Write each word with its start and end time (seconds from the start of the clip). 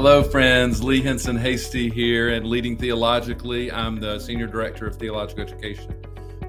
Hello, 0.00 0.22
friends. 0.22 0.80
Lee 0.80 1.02
Hinson 1.02 1.36
Hasty 1.36 1.90
here 1.90 2.28
and 2.28 2.46
Leading 2.46 2.76
Theologically. 2.76 3.72
I'm 3.72 3.98
the 3.98 4.20
Senior 4.20 4.46
Director 4.46 4.86
of 4.86 4.94
Theological 4.94 5.42
Education 5.42 5.92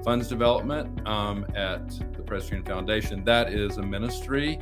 Funds 0.04 0.28
Development 0.28 1.04
um, 1.04 1.44
at 1.56 1.88
the 2.12 2.22
Presbyterian 2.22 2.64
Foundation. 2.64 3.24
That 3.24 3.52
is 3.52 3.78
a 3.78 3.82
ministry 3.82 4.60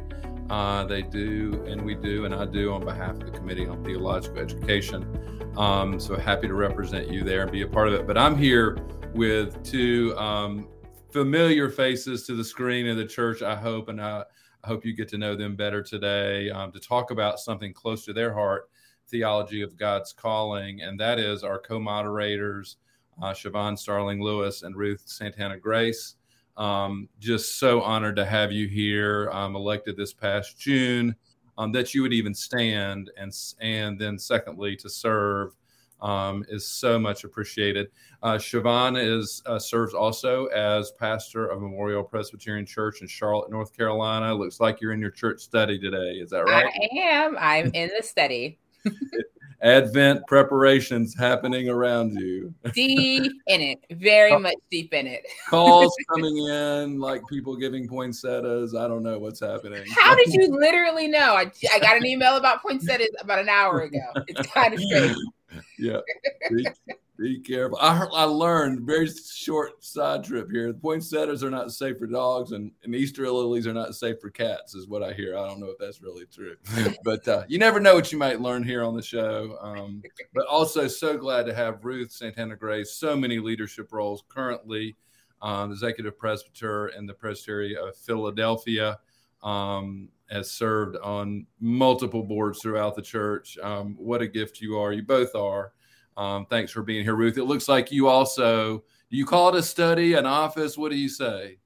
uh, 0.48 0.84
they 0.84 1.02
do, 1.02 1.62
and 1.68 1.82
we 1.82 1.96
do, 1.96 2.24
and 2.24 2.34
I 2.34 2.46
do 2.46 2.72
on 2.72 2.82
behalf 2.82 3.16
of 3.16 3.26
the 3.26 3.30
Committee 3.30 3.66
on 3.66 3.84
Theological 3.84 4.38
Education. 4.38 5.52
Um, 5.58 6.00
so 6.00 6.16
happy 6.16 6.48
to 6.48 6.54
represent 6.54 7.10
you 7.10 7.24
there 7.24 7.42
and 7.42 7.52
be 7.52 7.60
a 7.60 7.68
part 7.68 7.88
of 7.88 7.94
it. 7.94 8.06
But 8.06 8.16
I'm 8.16 8.38
here 8.38 8.78
with 9.12 9.62
two 9.62 10.16
um, 10.16 10.66
familiar 11.12 11.68
faces 11.68 12.24
to 12.24 12.34
the 12.34 12.44
screen 12.44 12.88
of 12.88 12.96
the 12.96 13.06
church, 13.06 13.42
I 13.42 13.54
hope, 13.54 13.90
and 13.90 14.00
I, 14.00 14.24
I 14.64 14.66
hope 14.66 14.86
you 14.86 14.96
get 14.96 15.08
to 15.08 15.18
know 15.18 15.36
them 15.36 15.56
better 15.56 15.82
today 15.82 16.48
um, 16.48 16.72
to 16.72 16.80
talk 16.80 17.10
about 17.10 17.38
something 17.38 17.74
close 17.74 18.06
to 18.06 18.14
their 18.14 18.32
heart 18.32 18.70
theology 19.08 19.62
of 19.62 19.76
God's 19.76 20.12
calling, 20.12 20.82
and 20.82 20.98
that 21.00 21.18
is 21.18 21.42
our 21.44 21.58
co 21.58 21.78
moderators, 21.78 22.76
uh, 23.22 23.32
Shavon 23.32 23.78
Starling 23.78 24.22
Louis 24.22 24.62
and 24.62 24.76
Ruth 24.76 25.02
Santana 25.06 25.58
Grace. 25.58 26.14
Um, 26.56 27.08
just 27.20 27.58
so 27.58 27.80
honored 27.82 28.16
to 28.16 28.24
have 28.24 28.50
you 28.50 28.66
here. 28.66 29.30
Um, 29.30 29.54
elected 29.54 29.96
this 29.96 30.12
past 30.12 30.58
June, 30.58 31.14
um, 31.56 31.70
that 31.72 31.94
you 31.94 32.02
would 32.02 32.12
even 32.12 32.34
stand, 32.34 33.10
and 33.16 33.32
and 33.60 33.98
then 33.98 34.18
secondly 34.18 34.76
to 34.76 34.88
serve 34.88 35.56
um, 36.00 36.44
is 36.48 36.66
so 36.66 36.98
much 36.98 37.24
appreciated. 37.24 37.88
Uh, 38.22 38.34
Shavon 38.34 38.96
is 38.96 39.42
uh, 39.46 39.58
serves 39.58 39.94
also 39.94 40.46
as 40.46 40.92
pastor 40.92 41.46
of 41.46 41.60
Memorial 41.60 42.02
Presbyterian 42.02 42.66
Church 42.66 43.00
in 43.02 43.08
Charlotte, 43.08 43.50
North 43.50 43.76
Carolina. 43.76 44.34
Looks 44.34 44.60
like 44.60 44.80
you're 44.80 44.92
in 44.92 45.00
your 45.00 45.10
church 45.10 45.40
study 45.40 45.78
today. 45.78 46.18
Is 46.20 46.30
that 46.30 46.44
right? 46.44 46.66
I 46.66 46.98
am. 46.98 47.36
I'm 47.38 47.66
in 47.74 47.90
the 47.96 48.02
study. 48.02 48.58
Advent 49.60 50.24
preparations 50.28 51.16
happening 51.18 51.68
around 51.68 52.12
you. 52.12 52.54
Deep 52.74 53.32
in 53.48 53.60
it, 53.60 53.78
very 53.90 54.38
much 54.38 54.54
deep 54.70 54.94
in 54.94 55.06
it. 55.06 55.22
Calls 55.48 55.92
coming 56.14 56.36
in, 56.36 57.00
like 57.00 57.22
people 57.28 57.56
giving 57.56 57.88
poinsettias. 57.88 58.76
I 58.76 58.86
don't 58.86 59.02
know 59.02 59.18
what's 59.18 59.40
happening. 59.40 59.84
How 59.96 60.14
did 60.14 60.32
you 60.32 60.46
literally 60.48 61.08
know? 61.08 61.34
I, 61.34 61.50
I 61.72 61.80
got 61.80 61.96
an 61.96 62.06
email 62.06 62.36
about 62.36 62.62
poinsettias 62.62 63.10
about 63.20 63.40
an 63.40 63.48
hour 63.48 63.80
ago. 63.80 63.98
It's 64.28 64.48
kind 64.50 64.74
of 64.74 64.80
crazy. 64.90 65.14
Yeah. 65.78 66.00
Be 67.18 67.40
careful. 67.40 67.78
I, 67.80 68.06
I 68.14 68.24
learned 68.24 68.86
very 68.86 69.08
short 69.08 69.82
side 69.82 70.22
trip 70.22 70.50
here. 70.52 70.68
The 70.68 70.78
poinsettias 70.78 71.42
are 71.42 71.50
not 71.50 71.72
safe 71.72 71.98
for 71.98 72.06
dogs, 72.06 72.52
and, 72.52 72.70
and 72.84 72.94
Easter 72.94 73.28
lilies 73.28 73.66
are 73.66 73.74
not 73.74 73.96
safe 73.96 74.20
for 74.20 74.30
cats, 74.30 74.76
is 74.76 74.86
what 74.86 75.02
I 75.02 75.12
hear. 75.12 75.36
I 75.36 75.48
don't 75.48 75.58
know 75.58 75.66
if 75.66 75.78
that's 75.78 76.00
really 76.00 76.26
true, 76.26 76.54
but 77.04 77.26
uh, 77.26 77.42
you 77.48 77.58
never 77.58 77.80
know 77.80 77.96
what 77.96 78.12
you 78.12 78.18
might 78.18 78.40
learn 78.40 78.62
here 78.62 78.84
on 78.84 78.94
the 78.94 79.02
show. 79.02 79.58
Um, 79.60 80.00
but 80.32 80.46
also, 80.46 80.86
so 80.86 81.18
glad 81.18 81.46
to 81.46 81.54
have 81.54 81.84
Ruth 81.84 82.12
Santana 82.12 82.54
Grace. 82.54 82.92
So 82.92 83.16
many 83.16 83.40
leadership 83.40 83.92
roles 83.92 84.22
currently, 84.28 84.94
um, 85.42 85.72
executive 85.72 86.16
presbyter 86.16 86.88
in 86.88 87.06
the 87.06 87.14
Presbytery 87.14 87.76
of 87.76 87.96
Philadelphia. 87.96 88.98
Um, 89.42 90.10
has 90.30 90.50
served 90.50 90.96
on 90.98 91.46
multiple 91.58 92.22
boards 92.22 92.60
throughout 92.60 92.94
the 92.94 93.02
church. 93.02 93.56
Um, 93.62 93.94
what 93.98 94.20
a 94.20 94.28
gift 94.28 94.60
you 94.60 94.76
are. 94.78 94.92
You 94.92 95.02
both 95.02 95.34
are. 95.34 95.72
Um, 96.18 96.46
thanks 96.46 96.72
for 96.72 96.82
being 96.82 97.04
here, 97.04 97.14
Ruth. 97.14 97.38
It 97.38 97.44
looks 97.44 97.68
like 97.68 97.92
you 97.92 98.08
also 98.08 98.82
you 99.08 99.24
call 99.24 99.48
it 99.50 99.54
a 99.54 99.62
study, 99.62 100.14
an 100.14 100.26
office. 100.26 100.76
What 100.76 100.90
do 100.90 100.98
you 100.98 101.08
say? 101.08 101.58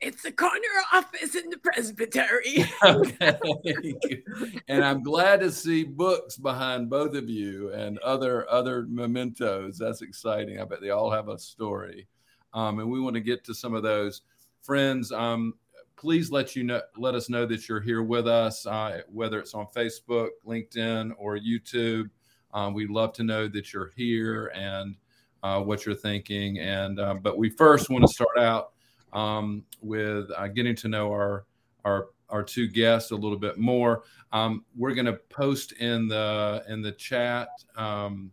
It's 0.00 0.24
a 0.26 0.32
corner 0.32 0.60
office 0.92 1.34
in 1.34 1.48
the 1.48 1.56
presbytery. 1.56 2.66
okay. 2.84 4.22
and 4.68 4.84
I'm 4.84 5.02
glad 5.02 5.40
to 5.40 5.50
see 5.50 5.84
books 5.84 6.36
behind 6.36 6.90
both 6.90 7.16
of 7.16 7.30
you 7.30 7.72
and 7.72 7.98
other 8.00 8.48
other 8.50 8.86
mementos. 8.88 9.78
That's 9.78 10.02
exciting. 10.02 10.60
I 10.60 10.64
bet 10.64 10.82
they 10.82 10.90
all 10.90 11.10
have 11.10 11.28
a 11.30 11.38
story. 11.38 12.06
Um, 12.52 12.78
and 12.78 12.90
we 12.90 13.00
want 13.00 13.14
to 13.14 13.20
get 13.20 13.44
to 13.44 13.54
some 13.54 13.74
of 13.74 13.82
those. 13.82 14.20
Friends, 14.60 15.10
um, 15.10 15.54
please 15.96 16.30
let 16.30 16.54
you 16.54 16.64
know 16.64 16.82
let 16.98 17.14
us 17.14 17.30
know 17.30 17.46
that 17.46 17.66
you're 17.66 17.80
here 17.80 18.02
with 18.02 18.28
us, 18.28 18.66
uh, 18.66 19.00
whether 19.08 19.40
it's 19.40 19.54
on 19.54 19.66
Facebook, 19.74 20.28
LinkedIn, 20.46 21.12
or 21.16 21.38
YouTube. 21.38 22.10
Um, 22.52 22.74
we'd 22.74 22.90
love 22.90 23.12
to 23.14 23.24
know 23.24 23.48
that 23.48 23.72
you're 23.72 23.92
here 23.96 24.52
and 24.54 24.96
uh, 25.42 25.60
what 25.60 25.86
you're 25.86 25.94
thinking. 25.94 26.58
And 26.58 26.98
uh, 26.98 27.14
but 27.14 27.38
we 27.38 27.50
first 27.50 27.90
want 27.90 28.06
to 28.06 28.12
start 28.12 28.38
out 28.38 28.72
um, 29.12 29.64
with 29.80 30.30
uh, 30.36 30.48
getting 30.48 30.76
to 30.76 30.88
know 30.88 31.10
our 31.10 31.44
our 31.84 32.08
our 32.28 32.42
two 32.42 32.66
guests 32.68 33.10
a 33.10 33.16
little 33.16 33.38
bit 33.38 33.58
more. 33.58 34.02
Um, 34.32 34.64
we're 34.76 34.94
going 34.94 35.06
to 35.06 35.14
post 35.30 35.72
in 35.72 36.08
the 36.08 36.64
in 36.68 36.82
the 36.82 36.92
chat 36.92 37.48
um, 37.76 38.32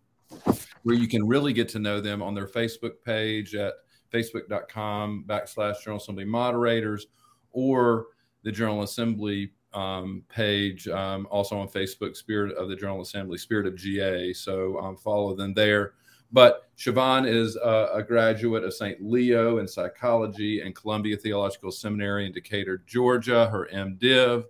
where 0.83 0.95
you 0.95 1.07
can 1.07 1.27
really 1.27 1.53
get 1.53 1.69
to 1.69 1.79
know 1.79 2.01
them 2.01 2.21
on 2.21 2.33
their 2.33 2.47
Facebook 2.47 2.93
page 3.05 3.55
at 3.55 3.73
facebook.com 4.11 5.25
backslash 5.27 5.83
General 5.83 5.97
Assembly 5.97 6.25
moderators 6.25 7.07
or 7.51 8.07
the 8.43 8.51
General 8.51 8.83
Assembly 8.83 9.51
um, 9.73 10.23
page, 10.29 10.87
um, 10.87 11.27
also 11.31 11.57
on 11.57 11.67
Facebook, 11.67 12.15
Spirit 12.15 12.55
of 12.57 12.69
the 12.69 12.75
General 12.75 13.01
Assembly, 13.01 13.37
Spirit 13.37 13.65
of 13.65 13.75
GA. 13.75 14.33
So 14.33 14.79
um, 14.79 14.97
follow 14.97 15.35
them 15.35 15.53
there. 15.53 15.93
But 16.31 16.67
Shavon 16.77 17.27
is 17.27 17.55
a, 17.55 17.89
a, 17.93 18.03
graduate 18.03 18.63
of 18.63 18.73
St. 18.73 18.99
Leo 18.99 19.59
in 19.59 19.67
psychology 19.67 20.61
and 20.61 20.75
Columbia 20.75 21.15
Theological 21.15 21.71
Seminary 21.71 22.25
in 22.25 22.31
Decatur, 22.31 22.81
Georgia, 22.87 23.47
her 23.49 23.69
MDiv. 23.71 24.45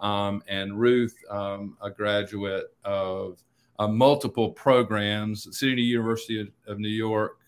Um, 0.00 0.42
and 0.48 0.78
Ruth, 0.78 1.16
um, 1.30 1.76
a 1.80 1.90
graduate 1.90 2.66
of 2.84 3.42
uh, 3.78 3.88
multiple 3.88 4.50
programs, 4.50 5.56
City 5.56 5.82
University 5.82 6.40
of, 6.40 6.48
of 6.66 6.78
New 6.78 6.88
York, 6.88 7.38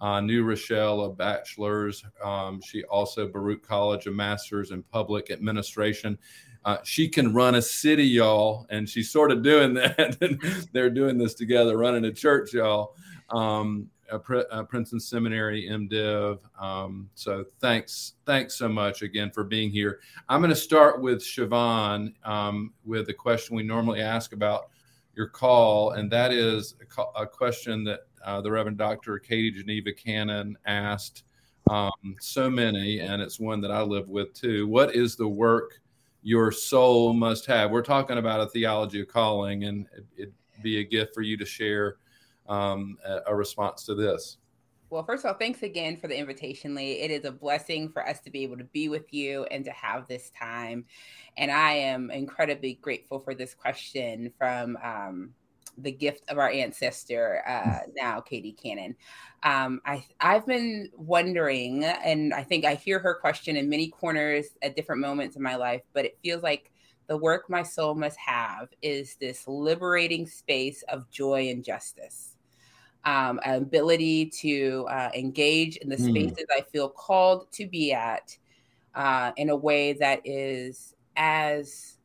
uh, 0.00 0.20
New 0.20 0.44
Rochelle, 0.44 1.02
a 1.02 1.12
bachelor's. 1.12 2.04
Um, 2.22 2.60
she 2.60 2.84
also 2.84 3.28
Baruch 3.28 3.62
College, 3.62 4.06
a 4.06 4.10
master's 4.10 4.70
in 4.70 4.82
public 4.84 5.30
administration. 5.30 6.18
Uh, 6.66 6.78
she 6.82 7.08
can 7.08 7.32
run 7.32 7.54
a 7.54 7.62
city, 7.62 8.04
y'all, 8.04 8.66
and 8.70 8.88
she's 8.88 9.08
sort 9.08 9.30
of 9.30 9.40
doing 9.40 9.72
that. 9.74 10.68
They're 10.72 10.90
doing 10.90 11.16
this 11.16 11.34
together, 11.34 11.78
running 11.78 12.04
a 12.06 12.12
church, 12.12 12.52
y'all. 12.52 12.96
Um, 13.30 13.88
a, 14.10 14.16
a 14.50 14.64
Princeton 14.64 14.98
Seminary 14.98 15.68
MDiv. 15.68 16.38
Um, 16.60 17.08
so 17.14 17.44
thanks, 17.60 18.14
thanks 18.24 18.56
so 18.56 18.68
much 18.68 19.02
again 19.02 19.30
for 19.30 19.44
being 19.44 19.70
here. 19.70 20.00
I'm 20.28 20.40
going 20.40 20.50
to 20.50 20.56
start 20.56 21.00
with 21.00 21.20
Shavon 21.20 22.12
um, 22.26 22.72
with 22.84 23.06
the 23.06 23.14
question 23.14 23.56
we 23.56 23.62
normally 23.62 24.00
ask 24.00 24.32
about 24.32 24.68
your 25.14 25.28
call, 25.28 25.92
and 25.92 26.10
that 26.10 26.32
is 26.32 26.74
a, 26.98 27.22
a 27.22 27.26
question 27.26 27.84
that 27.84 28.00
uh, 28.24 28.40
the 28.40 28.50
Reverend 28.50 28.78
Dr. 28.78 29.20
Katie 29.20 29.52
Geneva 29.52 29.92
Cannon 29.92 30.56
asked 30.66 31.22
um, 31.70 32.16
so 32.20 32.50
many, 32.50 33.00
and 33.00 33.22
it's 33.22 33.38
one 33.38 33.60
that 33.60 33.70
I 33.70 33.82
live 33.82 34.08
with 34.08 34.34
too. 34.34 34.66
What 34.66 34.94
is 34.94 35.14
the 35.14 35.28
work 35.28 35.80
your 36.26 36.50
soul 36.50 37.12
must 37.12 37.46
have. 37.46 37.70
We're 37.70 37.82
talking 37.82 38.18
about 38.18 38.40
a 38.40 38.48
theology 38.48 39.00
of 39.00 39.06
calling, 39.06 39.62
and 39.62 39.86
it'd 40.16 40.34
be 40.60 40.80
a 40.80 40.82
gift 40.82 41.14
for 41.14 41.22
you 41.22 41.36
to 41.36 41.46
share 41.46 41.98
um, 42.48 42.98
a, 43.28 43.32
response 43.32 43.84
to 43.84 43.94
this. 43.94 44.38
Well, 44.90 45.04
first 45.04 45.24
of 45.24 45.28
all, 45.28 45.38
thanks 45.38 45.62
again 45.62 45.98
for 45.98 46.08
the 46.08 46.18
invitation, 46.18 46.74
Lee. 46.74 46.94
It 46.94 47.12
is 47.12 47.24
a 47.26 47.30
blessing 47.30 47.90
for 47.90 48.04
us 48.04 48.18
to 48.22 48.30
be 48.30 48.42
able 48.42 48.58
to 48.58 48.64
be 48.64 48.88
with 48.88 49.14
you 49.14 49.44
and 49.52 49.64
to 49.66 49.70
have 49.70 50.08
this 50.08 50.32
time. 50.36 50.84
And 51.36 51.48
I 51.48 51.74
am 51.74 52.10
incredibly 52.10 52.74
grateful 52.74 53.20
for 53.20 53.32
this 53.32 53.54
question 53.54 54.32
from 54.36 54.76
um, 54.82 55.30
the 55.78 55.92
gift 55.92 56.28
of 56.28 56.38
our 56.38 56.50
ancestor, 56.50 57.42
uh, 57.46 57.80
now 57.94 58.20
Katie 58.20 58.52
Cannon. 58.52 58.96
Um, 59.42 59.80
I, 59.84 60.04
I've 60.20 60.46
been 60.46 60.90
wondering, 60.96 61.84
and 61.84 62.32
I 62.34 62.42
think 62.42 62.64
I 62.64 62.74
hear 62.74 62.98
her 62.98 63.14
question 63.14 63.56
in 63.56 63.68
many 63.68 63.88
corners 63.88 64.46
at 64.62 64.76
different 64.76 65.00
moments 65.00 65.36
in 65.36 65.42
my 65.42 65.56
life, 65.56 65.82
but 65.92 66.04
it 66.04 66.18
feels 66.22 66.42
like 66.42 66.70
the 67.06 67.16
work 67.16 67.48
my 67.48 67.62
soul 67.62 67.94
must 67.94 68.18
have 68.18 68.68
is 68.82 69.16
this 69.16 69.46
liberating 69.46 70.26
space 70.26 70.82
of 70.88 71.10
joy 71.10 71.48
and 71.48 71.64
justice. 71.64 72.32
Um, 73.04 73.38
ability 73.44 74.30
to 74.40 74.84
uh, 74.90 75.10
engage 75.14 75.76
in 75.76 75.88
the 75.88 75.96
hmm. 75.96 76.10
spaces 76.10 76.44
mm. 76.50 76.58
I 76.58 76.62
feel 76.72 76.88
called 76.88 77.52
to 77.52 77.64
be 77.64 77.92
at 77.92 78.36
uh, 78.96 79.30
in 79.36 79.50
a 79.50 79.54
way 79.54 79.92
that 79.92 80.22
is 80.24 80.92
as 81.16 81.95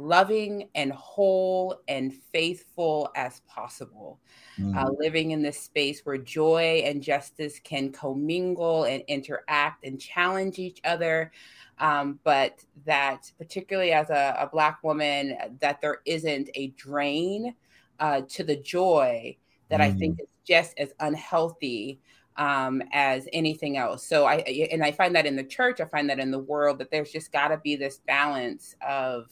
loving 0.00 0.68
and 0.74 0.92
whole 0.92 1.80
and 1.88 2.14
faithful 2.14 3.10
as 3.16 3.40
possible. 3.46 4.18
Uh, 4.58 4.62
mm-hmm. 4.62 4.78
Uh, 4.78 4.90
living 4.98 5.30
in 5.30 5.42
this 5.42 5.58
space 5.58 6.00
where 6.04 6.18
joy 6.18 6.82
and 6.84 7.02
justice 7.02 7.58
can 7.62 7.90
commingle 7.92 8.84
and 8.84 9.02
interact 9.08 9.84
and 9.84 10.00
challenge 10.00 10.58
each 10.58 10.80
other. 10.84 11.30
Um, 11.78 12.18
but 12.24 12.64
that, 12.84 13.30
particularly 13.38 13.92
as 13.92 14.10
a, 14.10 14.36
a, 14.38 14.46
Black 14.46 14.82
woman, 14.82 15.36
that 15.60 15.80
there 15.80 16.02
isn't 16.04 16.50
a 16.54 16.68
drain 16.68 17.54
uh, 17.98 18.22
to 18.28 18.44
the 18.44 18.56
joy 18.56 19.36
that 19.70 19.80
mm-hmm. 19.80 19.96
I 19.96 19.98
think 19.98 20.18
mm. 20.18 20.22
is 20.24 20.28
just 20.44 20.78
as 20.78 20.92
unhealthy 21.00 22.00
um, 22.36 22.82
as 22.92 23.28
anything 23.32 23.76
else. 23.76 24.06
So 24.06 24.26
I 24.26 24.36
and 24.70 24.82
I 24.82 24.92
find 24.92 25.14
that 25.14 25.26
in 25.26 25.36
the 25.36 25.44
church, 25.44 25.80
I 25.80 25.84
find 25.84 26.08
that 26.10 26.18
in 26.18 26.30
the 26.30 26.38
world 26.38 26.78
that 26.78 26.90
there's 26.90 27.12
just 27.12 27.32
got 27.32 27.48
to 27.48 27.58
be 27.58 27.76
this 27.76 28.00
balance 28.06 28.74
of 28.86 29.26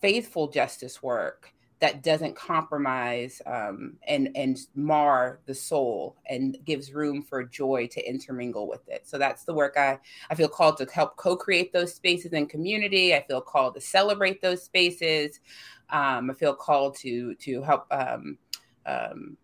faithful 0.00 0.48
justice 0.48 1.02
work 1.02 1.52
that 1.80 2.02
doesn't 2.02 2.36
compromise 2.36 3.40
um, 3.46 3.94
and 4.06 4.28
and 4.34 4.58
mar 4.74 5.40
the 5.46 5.54
soul 5.54 6.16
and 6.28 6.58
gives 6.64 6.92
room 6.92 7.22
for 7.22 7.42
joy 7.42 7.88
to 7.90 8.06
intermingle 8.06 8.68
with 8.68 8.86
it. 8.88 9.08
So 9.08 9.16
that's 9.18 9.44
the 9.44 9.54
work 9.54 9.76
I 9.76 9.98
I 10.30 10.34
feel 10.34 10.48
called 10.48 10.76
to 10.78 10.86
help 10.92 11.16
co-create 11.16 11.72
those 11.72 11.94
spaces 11.94 12.32
in 12.32 12.46
community. 12.46 13.14
I 13.14 13.24
feel 13.26 13.40
called 13.40 13.74
to 13.74 13.80
celebrate 13.80 14.42
those 14.42 14.62
spaces. 14.62 15.40
Um, 15.88 16.30
I 16.30 16.34
feel 16.34 16.54
called 16.54 16.96
to 16.98 17.34
to 17.36 17.62
help 17.62 17.86
um, 17.90 18.38
um, 18.84 19.36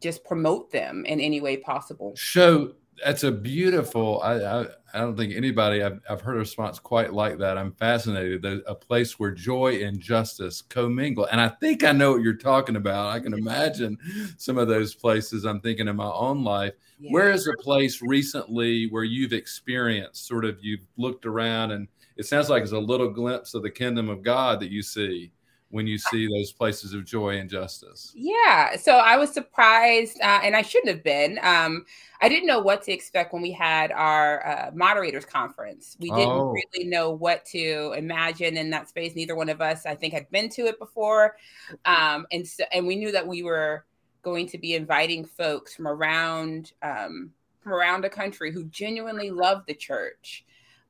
just 0.00 0.24
promote 0.24 0.70
them 0.70 1.04
in 1.04 1.20
any 1.20 1.42
way 1.42 1.58
possible. 1.58 2.14
So 2.16 2.72
that's 3.04 3.24
a 3.24 3.32
beautiful. 3.32 4.20
I, 4.22 4.34
I, 4.34 4.66
I 4.94 4.98
don't 5.00 5.16
think 5.16 5.34
anybody 5.34 5.82
I've, 5.82 6.00
I've 6.08 6.20
heard 6.20 6.36
a 6.36 6.40
response 6.40 6.78
quite 6.78 7.12
like 7.12 7.38
that. 7.38 7.58
I'm 7.58 7.72
fascinated. 7.72 8.42
There's 8.42 8.62
a 8.66 8.74
place 8.74 9.18
where 9.18 9.30
joy 9.30 9.84
and 9.84 10.00
justice 10.00 10.62
commingle, 10.62 11.26
and 11.26 11.40
I 11.40 11.48
think 11.48 11.84
I 11.84 11.92
know 11.92 12.12
what 12.12 12.22
you're 12.22 12.34
talking 12.34 12.76
about. 12.76 13.14
I 13.14 13.20
can 13.20 13.34
imagine 13.38 13.98
some 14.38 14.58
of 14.58 14.68
those 14.68 14.94
places. 14.94 15.44
I'm 15.44 15.60
thinking 15.60 15.88
in 15.88 15.96
my 15.96 16.10
own 16.10 16.44
life. 16.44 16.74
Yeah. 16.98 17.10
Where 17.10 17.30
is 17.30 17.46
a 17.46 17.62
place 17.62 18.00
recently 18.00 18.88
where 18.88 19.04
you've 19.04 19.34
experienced 19.34 20.26
sort 20.26 20.44
of 20.44 20.58
you've 20.62 20.86
looked 20.96 21.26
around 21.26 21.72
and 21.72 21.88
it 22.16 22.24
sounds 22.24 22.48
like 22.48 22.62
it's 22.62 22.72
a 22.72 22.78
little 22.78 23.10
glimpse 23.10 23.52
of 23.52 23.62
the 23.62 23.70
kingdom 23.70 24.08
of 24.08 24.22
God 24.22 24.60
that 24.60 24.70
you 24.70 24.82
see 24.82 25.30
when 25.70 25.86
you 25.86 25.98
see 25.98 26.28
those 26.28 26.52
places 26.52 26.94
of 26.94 27.04
joy 27.04 27.38
and 27.38 27.50
justice? 27.50 28.12
Yeah. 28.14 28.76
So 28.76 28.96
I 28.96 29.16
was 29.16 29.32
surprised, 29.32 30.20
uh, 30.20 30.40
and 30.42 30.54
I 30.54 30.62
shouldn't 30.62 30.94
have 30.94 31.02
been. 31.02 31.38
Um, 31.42 31.84
I 32.20 32.28
didn't 32.28 32.46
know 32.46 32.60
what 32.60 32.82
to 32.84 32.92
expect 32.92 33.32
when 33.32 33.42
we 33.42 33.50
had 33.50 33.90
our 33.92 34.46
uh, 34.46 34.70
moderators 34.72 35.24
conference. 35.24 35.96
We 35.98 36.10
didn't 36.10 36.28
oh. 36.28 36.52
really 36.52 36.88
know 36.88 37.10
what 37.10 37.44
to 37.46 37.94
imagine 37.96 38.56
in 38.56 38.70
that 38.70 38.88
space. 38.88 39.14
Neither 39.14 39.34
one 39.34 39.48
of 39.48 39.60
us, 39.60 39.86
I 39.86 39.94
think, 39.94 40.14
had 40.14 40.30
been 40.30 40.48
to 40.50 40.66
it 40.66 40.78
before, 40.78 41.36
um, 41.84 42.26
and 42.30 42.46
so 42.46 42.64
and 42.72 42.86
we 42.86 42.96
knew 42.96 43.12
that 43.12 43.26
we 43.26 43.42
were 43.42 43.84
going 44.22 44.48
to 44.48 44.58
be 44.58 44.74
inviting 44.74 45.24
folks 45.24 45.74
from 45.74 45.88
around 45.88 46.72
um, 46.82 47.32
from 47.60 47.72
around 47.72 48.02
the 48.02 48.08
country 48.08 48.52
who 48.52 48.64
genuinely 48.66 49.30
love 49.30 49.64
the 49.66 49.74
church 49.74 50.44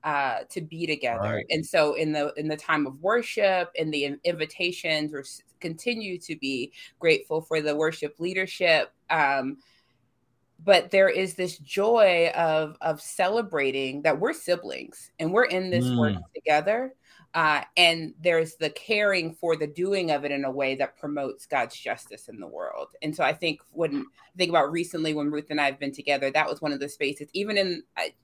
uh, 0.06 0.44
to 0.48 0.60
be 0.60 0.86
together. 0.86 1.20
Right. 1.20 1.46
And 1.50 1.66
so 1.66 1.94
in 1.94 2.12
the 2.12 2.32
in 2.36 2.46
the 2.46 2.56
time 2.56 2.86
of 2.86 3.02
worship 3.02 3.70
and 3.76 3.92
the 3.92 4.16
invitations, 4.24 5.12
we 5.12 5.20
continue 5.60 6.16
to 6.18 6.36
be 6.36 6.72
grateful 7.00 7.42
for 7.42 7.60
the 7.60 7.74
worship 7.74 8.14
leadership. 8.20 8.92
Um, 9.10 9.58
but 10.64 10.92
there 10.92 11.08
is 11.08 11.34
this 11.34 11.58
joy 11.58 12.30
of 12.36 12.76
of 12.80 13.00
celebrating 13.00 14.02
that 14.02 14.18
we're 14.18 14.32
siblings 14.32 15.10
and 15.18 15.32
we're 15.32 15.44
in 15.44 15.70
this 15.70 15.84
mm. 15.84 15.98
work 15.98 16.14
together 16.34 16.94
uh, 17.36 17.60
and 17.76 18.14
there's 18.22 18.54
the 18.54 18.70
caring 18.70 19.34
for 19.34 19.56
the 19.56 19.66
doing 19.66 20.10
of 20.10 20.24
it 20.24 20.32
in 20.32 20.46
a 20.46 20.50
way 20.50 20.74
that 20.74 20.96
promotes 20.96 21.44
God's 21.44 21.76
justice 21.76 22.28
in 22.28 22.40
the 22.40 22.46
world. 22.46 22.88
And 23.02 23.14
so 23.14 23.22
I 23.22 23.34
think 23.34 23.60
when 23.72 23.98
I 23.98 24.38
think 24.38 24.48
about 24.48 24.72
recently 24.72 25.12
when 25.12 25.30
Ruth 25.30 25.50
and 25.50 25.60
I 25.60 25.66
have 25.66 25.78
been 25.78 25.92
together, 25.92 26.30
that 26.30 26.48
was 26.48 26.62
one 26.62 26.72
of 26.72 26.80
the 26.80 26.88
spaces. 26.88 27.28
Even 27.34 27.58
in 27.58 27.82
I, 27.98 28.14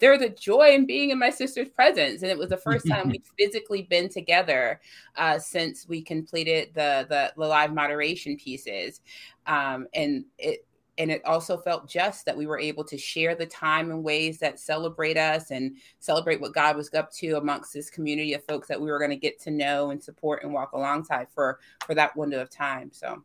there's 0.00 0.20
a 0.20 0.28
joy 0.28 0.74
in 0.74 0.84
being 0.84 1.08
in 1.08 1.18
my 1.18 1.30
sister's 1.30 1.70
presence, 1.70 2.20
and 2.20 2.30
it 2.30 2.36
was 2.36 2.50
the 2.50 2.58
first 2.58 2.86
time 2.86 3.08
we've 3.10 3.22
physically 3.38 3.84
been 3.84 4.10
together 4.10 4.82
uh, 5.16 5.38
since 5.38 5.88
we 5.88 6.02
completed 6.02 6.68
the, 6.74 7.06
the 7.08 7.32
the 7.38 7.46
live 7.46 7.72
moderation 7.72 8.36
pieces. 8.36 9.00
Um, 9.46 9.86
and 9.94 10.26
it 10.36 10.66
and 10.98 11.10
it 11.10 11.24
also 11.24 11.56
felt 11.56 11.88
just 11.88 12.26
that 12.26 12.36
we 12.36 12.46
were 12.46 12.58
able 12.58 12.84
to 12.84 12.98
share 12.98 13.34
the 13.34 13.46
time 13.46 13.90
in 13.90 14.02
ways 14.02 14.38
that 14.38 14.58
celebrate 14.58 15.16
us 15.16 15.50
and 15.50 15.76
celebrate 16.00 16.40
what 16.40 16.52
God 16.52 16.76
was 16.76 16.92
up 16.92 17.10
to 17.12 17.38
amongst 17.38 17.72
this 17.72 17.88
community 17.88 18.34
of 18.34 18.44
folks 18.44 18.68
that 18.68 18.80
we 18.80 18.90
were 18.90 18.98
going 18.98 19.10
to 19.10 19.16
get 19.16 19.40
to 19.42 19.50
know 19.50 19.90
and 19.90 20.02
support 20.02 20.42
and 20.42 20.52
walk 20.52 20.72
alongside 20.72 21.28
for 21.34 21.60
for 21.86 21.94
that 21.94 22.16
window 22.16 22.40
of 22.40 22.50
time. 22.50 22.90
So, 22.92 23.22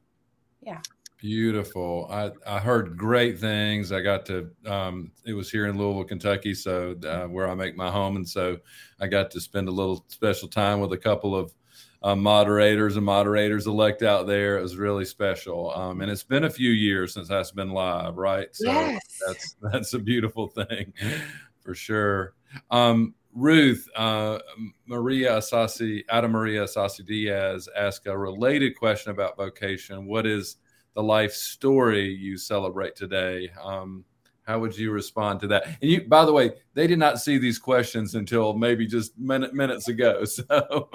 yeah. 0.61 0.79
Beautiful. 1.17 2.07
I, 2.11 2.31
I 2.45 2.59
heard 2.59 2.97
great 2.97 3.39
things. 3.39 3.93
I 3.93 4.01
got 4.01 4.25
to, 4.25 4.49
um, 4.65 5.09
it 5.25 5.31
was 5.31 5.49
here 5.49 5.67
in 5.67 5.77
Louisville, 5.77 6.03
Kentucky, 6.03 6.53
so 6.53 6.97
uh, 7.05 7.27
where 7.27 7.47
I 7.49 7.55
make 7.55 7.77
my 7.77 7.89
home. 7.89 8.17
And 8.17 8.27
so 8.27 8.57
I 8.99 9.07
got 9.07 9.31
to 9.31 9.39
spend 9.39 9.69
a 9.69 9.71
little 9.71 10.03
special 10.09 10.49
time 10.49 10.81
with 10.81 10.91
a 10.91 10.97
couple 10.97 11.33
of 11.33 11.53
uh, 12.03 12.15
moderators 12.15 12.97
and 12.97 13.05
moderators 13.05 13.65
elect 13.65 14.03
out 14.03 14.27
there. 14.27 14.57
It 14.57 14.61
was 14.61 14.77
really 14.77 15.05
special. 15.05 15.73
Um, 15.73 16.01
and 16.01 16.11
it's 16.11 16.23
been 16.23 16.43
a 16.43 16.49
few 16.49 16.71
years 16.71 17.13
since 17.13 17.29
that's 17.29 17.51
been 17.51 17.69
live, 17.69 18.17
right? 18.17 18.49
So 18.51 18.69
yes. 18.69 19.01
that's 19.25 19.55
that's 19.61 19.93
a 19.93 19.99
beautiful 19.99 20.47
thing 20.47 20.93
for 21.61 21.73
sure. 21.73 22.33
Um, 22.69 23.15
Ruth, 23.33 23.87
uh, 23.95 24.39
Maria 24.85 25.37
Isasi, 25.37 26.03
Ada 26.11 26.27
Maria 26.27 26.65
Isasi 26.65 27.05
Diaz 27.05 27.67
asked 27.75 28.05
a 28.05 28.15
related 28.15 28.77
question 28.77 29.11
about 29.11 29.37
vocation. 29.37 30.05
What 30.05 30.27
is 30.27 30.57
the 30.93 31.01
life 31.01 31.33
story 31.33 32.07
you 32.13 32.37
celebrate 32.37 32.95
today? 32.95 33.49
Um, 33.63 34.05
how 34.43 34.59
would 34.59 34.77
you 34.77 34.91
respond 34.91 35.39
to 35.39 35.47
that? 35.47 35.65
And 35.81 35.89
you, 35.89 36.01
by 36.01 36.25
the 36.25 36.33
way, 36.33 36.51
they 36.73 36.85
did 36.85 36.99
not 36.99 37.19
see 37.19 37.37
these 37.37 37.57
questions 37.57 38.13
until 38.13 38.53
maybe 38.53 38.85
just 38.85 39.17
minute, 39.17 39.53
minutes 39.53 39.87
ago. 39.87 40.25
So 40.33 40.89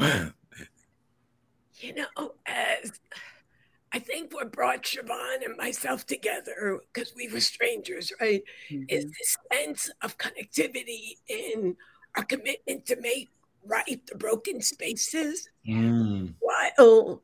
you 1.80 1.94
know, 1.94 2.34
as 2.46 2.92
I 3.92 3.98
think 3.98 4.34
what 4.34 4.52
brought 4.52 4.82
Shavon 4.82 5.44
and 5.44 5.56
myself 5.56 6.06
together, 6.06 6.80
because 6.92 7.14
we 7.16 7.28
were 7.28 7.40
strangers, 7.40 8.12
right, 8.20 8.42
mm-hmm. 8.70 8.84
is 8.88 9.06
this 9.06 9.36
sense 9.52 9.90
of 10.02 10.18
connectivity 10.18 11.16
in 11.28 11.76
our 12.16 12.24
commitment 12.24 12.86
to 12.86 13.00
make 13.00 13.28
right 13.64 14.00
the 14.06 14.16
broken 14.16 14.60
spaces 14.60 15.48
mm. 15.66 16.32
while 16.40 17.22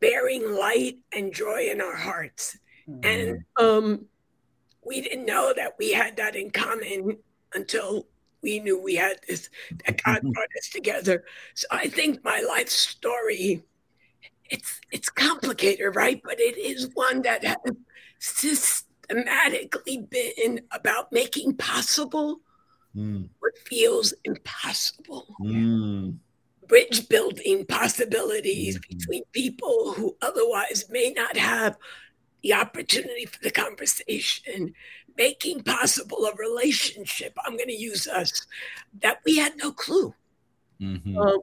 bearing 0.00 0.52
light 0.52 0.98
and 1.12 1.32
joy 1.32 1.68
in 1.70 1.80
our 1.80 1.96
hearts. 1.96 2.58
Mm. 2.88 3.04
And 3.04 3.44
um, 3.58 4.06
we 4.84 5.00
didn't 5.00 5.26
know 5.26 5.52
that 5.54 5.74
we 5.78 5.92
had 5.92 6.16
that 6.16 6.34
in 6.36 6.50
common 6.50 7.18
until 7.54 8.06
we 8.42 8.60
knew 8.60 8.80
we 8.80 8.96
had 8.96 9.20
this, 9.28 9.48
that 9.84 10.02
God 10.02 10.22
brought 10.22 10.48
us 10.58 10.68
together. 10.70 11.24
So 11.54 11.66
I 11.70 11.88
think 11.88 12.24
my 12.24 12.40
life 12.40 12.68
story, 12.68 13.62
it's 14.50 14.80
it's 14.90 15.08
complicated, 15.08 15.96
right? 15.96 16.20
But 16.22 16.40
it 16.40 16.58
is 16.58 16.90
one 16.94 17.22
that 17.22 17.44
has 17.44 17.56
systematically 18.18 19.98
been 20.10 20.60
about 20.70 21.12
making 21.12 21.56
possible 21.56 22.40
mm. 22.94 23.28
what 23.40 23.58
feels 23.66 24.12
impossible. 24.24 25.26
Mm. 25.40 26.16
Bridge 26.68 27.08
building 27.08 27.66
possibilities 27.66 28.78
mm-hmm. 28.78 28.98
between 28.98 29.22
people 29.32 29.92
who 29.94 30.16
otherwise 30.22 30.84
may 30.90 31.12
not 31.12 31.36
have 31.36 31.76
the 32.42 32.54
opportunity 32.54 33.26
for 33.26 33.38
the 33.42 33.50
conversation 33.50 34.74
making 35.16 35.62
possible 35.62 36.24
a 36.26 36.34
relationship. 36.36 37.36
I'm 37.44 37.56
going 37.56 37.68
to 37.68 37.76
use 37.76 38.06
us 38.06 38.46
that 39.00 39.18
we 39.24 39.36
had 39.36 39.56
no 39.56 39.72
clue. 39.72 40.14
Mm-hmm. 40.80 41.18
Um, 41.18 41.38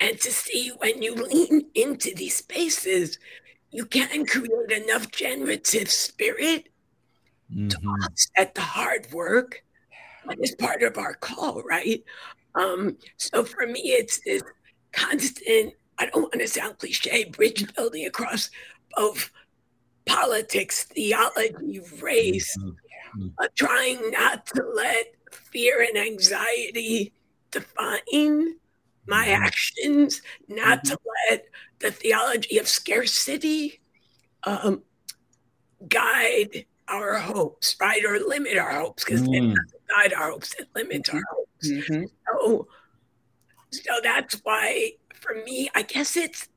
and 0.00 0.20
to 0.20 0.32
see 0.32 0.72
when 0.78 1.02
you 1.02 1.14
lean 1.14 1.66
into 1.74 2.12
these 2.14 2.36
spaces, 2.36 3.18
you 3.70 3.86
can 3.86 4.26
create 4.26 4.70
enough 4.70 5.10
generative 5.10 5.90
spirit 5.90 6.68
mm-hmm. 7.52 7.68
to 7.68 7.76
offset 8.04 8.54
the 8.54 8.60
hard 8.60 9.06
work. 9.12 9.64
That 10.26 10.38
is 10.40 10.54
part 10.54 10.82
of 10.82 10.98
our 10.98 11.14
call, 11.14 11.62
right? 11.62 12.02
Um, 12.54 12.96
so 13.16 13.44
for 13.44 13.66
me, 13.66 13.80
it's 13.80 14.20
this 14.20 14.42
constant, 14.92 15.74
I 15.98 16.06
don't 16.06 16.22
want 16.22 16.40
to 16.40 16.48
sound 16.48 16.78
cliche, 16.78 17.24
bridge 17.24 17.72
building 17.74 18.06
across 18.06 18.50
both 18.96 19.30
politics, 20.06 20.84
theology, 20.84 21.80
race, 22.00 22.56
mm-hmm. 22.58 23.28
uh, 23.38 23.48
trying 23.54 24.10
not 24.10 24.46
to 24.46 24.62
let 24.74 25.14
fear 25.30 25.82
and 25.82 25.96
anxiety 25.98 27.12
define 27.50 28.54
my 29.06 29.26
mm-hmm. 29.26 29.42
actions, 29.42 30.22
not 30.48 30.84
mm-hmm. 30.84 30.94
to 30.94 30.98
let 31.30 31.44
the 31.80 31.90
theology 31.90 32.58
of 32.58 32.68
scarcity 32.68 33.80
um, 34.44 34.82
guide 35.88 36.66
our 36.88 37.18
hopes, 37.18 37.76
right? 37.80 38.04
Or 38.04 38.18
limit 38.18 38.56
our 38.58 38.72
hopes, 38.72 39.04
because 39.04 39.22
mm. 39.22 39.34
it 39.34 39.40
doesn't 39.40 39.88
guide 39.88 40.12
our 40.12 40.30
hopes, 40.30 40.54
it 40.58 40.68
limits 40.74 41.08
our 41.10 41.22
hopes. 41.30 41.70
Mm-hmm. 41.70 42.04
So, 42.30 42.66
so 43.70 43.92
that's 44.02 44.40
why, 44.42 44.92
for 45.14 45.34
me, 45.44 45.70
I 45.74 45.82
guess 45.82 46.16
it's 46.16 46.48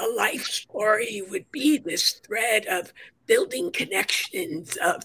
a 0.00 0.08
life 0.16 0.44
story 0.44 1.22
would 1.28 1.50
be 1.52 1.78
this 1.78 2.12
thread 2.12 2.66
of 2.66 2.92
building 3.26 3.70
connections, 3.72 4.76
of 4.82 5.04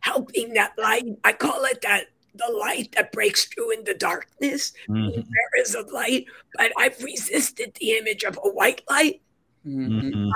helping 0.00 0.54
that 0.54 0.72
light. 0.78 1.04
I 1.24 1.32
call 1.32 1.64
it 1.64 1.82
that 1.82 2.06
the 2.34 2.56
light 2.58 2.92
that 2.96 3.12
breaks 3.12 3.44
through 3.44 3.72
in 3.72 3.84
the 3.84 3.94
darkness. 3.94 4.72
Mm-hmm. 4.88 5.20
There 5.20 5.62
is 5.62 5.74
a 5.74 5.82
light, 5.92 6.26
but 6.54 6.72
I've 6.78 7.02
resisted 7.02 7.74
the 7.74 7.92
image 7.92 8.24
of 8.24 8.38
a 8.42 8.48
white 8.48 8.82
light. 8.88 9.20
Mm-hmm. 9.66 10.30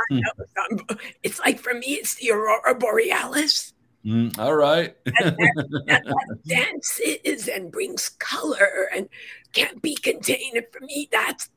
It's 1.23 1.41
like 1.41 1.59
for 1.59 1.75
me, 1.75 1.95
it's 1.95 2.15
the 2.17 2.31
aurora 2.31 2.75
borealis. 2.75 3.73
Mm, 4.05 4.39
all 4.39 4.55
right. 4.55 4.97
that, 5.05 5.37
that, 5.87 6.05
that 6.05 6.39
dances 6.47 7.49
and 7.49 7.73
brings 7.73 8.11
color 8.11 8.89
and 8.95 9.09
can't 9.53 9.83
be 9.83 9.97
contained. 9.97 10.57
And 10.57 10.67
for 10.71 10.81
me, 10.81 11.09
that's 11.11 11.49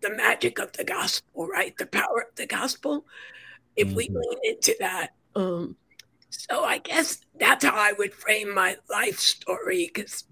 the 0.00 0.14
magic 0.14 0.58
of 0.58 0.72
the 0.72 0.84
gospel, 0.84 1.46
right? 1.46 1.76
The 1.76 1.86
power 1.86 2.26
of 2.28 2.34
the 2.36 2.46
gospel. 2.46 3.04
If 3.76 3.88
mm-hmm. 3.88 3.96
we 3.96 4.08
lean 4.08 4.38
into 4.44 4.74
that. 4.80 5.10
Um, 5.34 5.76
so 6.30 6.64
I 6.64 6.78
guess 6.78 7.20
that's 7.38 7.64
how 7.64 7.74
I 7.74 7.92
would 7.98 8.12
frame 8.12 8.54
my 8.54 8.76
life 8.90 9.18
story 9.18 9.90
because 9.92 10.24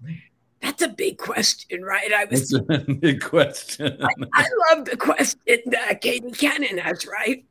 that's 0.61 0.81
a 0.81 0.87
big 0.87 1.17
question, 1.17 1.83
right? 1.83 2.11
I 2.13 2.25
was 2.25 2.53
a 2.53 2.61
big 2.99 3.21
question. 3.21 3.97
I, 4.01 4.09
I, 4.33 4.45
love 4.69 4.85
the 4.85 4.97
question 4.97 5.59
that 5.67 6.01
Katie 6.01 6.31
Cannon 6.31 6.77
has, 6.77 7.05
right? 7.05 7.45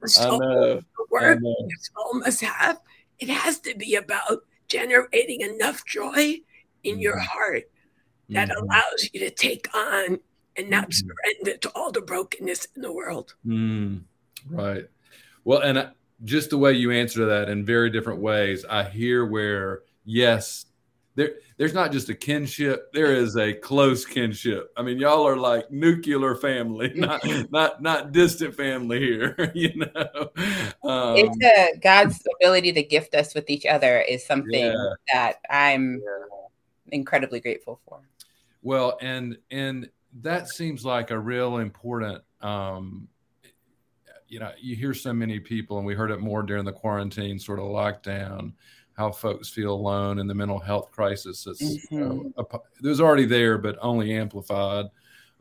The 0.00 0.08
soul, 0.08 0.38
the 0.38 0.82
work 1.10 1.40
the 1.40 1.76
soul 1.80 2.20
must 2.20 2.40
have. 2.42 2.80
It 3.18 3.28
has 3.28 3.60
to 3.60 3.74
be 3.76 3.94
about 3.94 4.40
generating 4.68 5.40
enough 5.40 5.84
joy 5.86 6.38
in 6.82 6.94
mm-hmm. 6.94 7.00
your 7.00 7.18
heart 7.18 7.64
that 8.30 8.48
mm-hmm. 8.48 8.64
allows 8.64 9.10
you 9.12 9.20
to 9.20 9.30
take 9.30 9.68
on 9.74 10.18
and 10.56 10.70
not 10.70 10.90
mm-hmm. 10.90 11.08
surrender 11.08 11.58
to 11.58 11.72
all 11.74 11.92
the 11.92 12.00
brokenness 12.00 12.68
in 12.76 12.82
the 12.82 12.92
world. 12.92 13.34
Mm, 13.46 14.02
right. 14.50 14.88
Well, 15.44 15.60
and 15.60 15.90
just 16.24 16.50
the 16.50 16.58
way 16.58 16.72
you 16.72 16.90
answer 16.90 17.26
that 17.26 17.48
in 17.48 17.64
very 17.64 17.90
different 17.90 18.20
ways, 18.20 18.64
I 18.64 18.84
hear 18.84 19.26
where, 19.26 19.82
yes, 20.04 20.66
there, 21.16 21.34
there's 21.56 21.74
not 21.74 21.92
just 21.92 22.08
a 22.08 22.14
kinship, 22.14 22.92
there 22.92 23.12
is 23.12 23.36
a 23.36 23.52
close 23.52 24.04
kinship. 24.04 24.72
I 24.76 24.82
mean, 24.82 24.98
y'all 24.98 25.26
are 25.26 25.36
like 25.36 25.70
nuclear 25.70 26.34
family, 26.34 26.92
not 26.94 27.24
not 27.50 27.82
not 27.82 28.12
distant 28.12 28.54
family 28.54 28.98
here, 28.98 29.52
you 29.54 29.74
know. 29.76 30.30
Um, 30.82 31.16
it's 31.16 31.44
a, 31.44 31.78
God's 31.78 32.20
ability 32.40 32.72
to 32.72 32.82
gift 32.82 33.14
us 33.14 33.34
with 33.34 33.48
each 33.48 33.66
other 33.66 34.00
is 34.00 34.26
something 34.26 34.72
yeah. 34.72 34.88
that 35.12 35.36
I'm 35.50 36.00
yeah. 36.04 36.26
incredibly 36.88 37.40
grateful 37.40 37.80
for. 37.86 38.00
Well, 38.62 38.98
and 39.00 39.36
and 39.50 39.90
that 40.20 40.48
seems 40.48 40.84
like 40.84 41.10
a 41.10 41.18
real 41.18 41.58
important 41.58 42.22
um, 42.40 43.08
you 44.28 44.38
know 44.38 44.52
you 44.58 44.76
hear 44.76 44.94
so 44.94 45.12
many 45.12 45.38
people 45.38 45.78
and 45.78 45.86
we 45.86 45.94
heard 45.94 46.10
it 46.10 46.20
more 46.20 46.42
during 46.42 46.64
the 46.64 46.72
quarantine 46.72 47.38
sort 47.38 47.58
of 47.58 47.66
lockdown 47.66 48.52
how 48.96 49.10
folks 49.10 49.48
feel 49.48 49.72
alone 49.72 50.18
in 50.18 50.26
the 50.26 50.34
mental 50.34 50.58
health 50.58 50.90
crisis 50.92 51.44
that's 51.44 51.62
mm-hmm. 51.88 52.28
it 52.38 52.86
was 52.86 53.00
already 53.00 53.26
there 53.26 53.58
but 53.58 53.76
only 53.80 54.14
amplified 54.14 54.86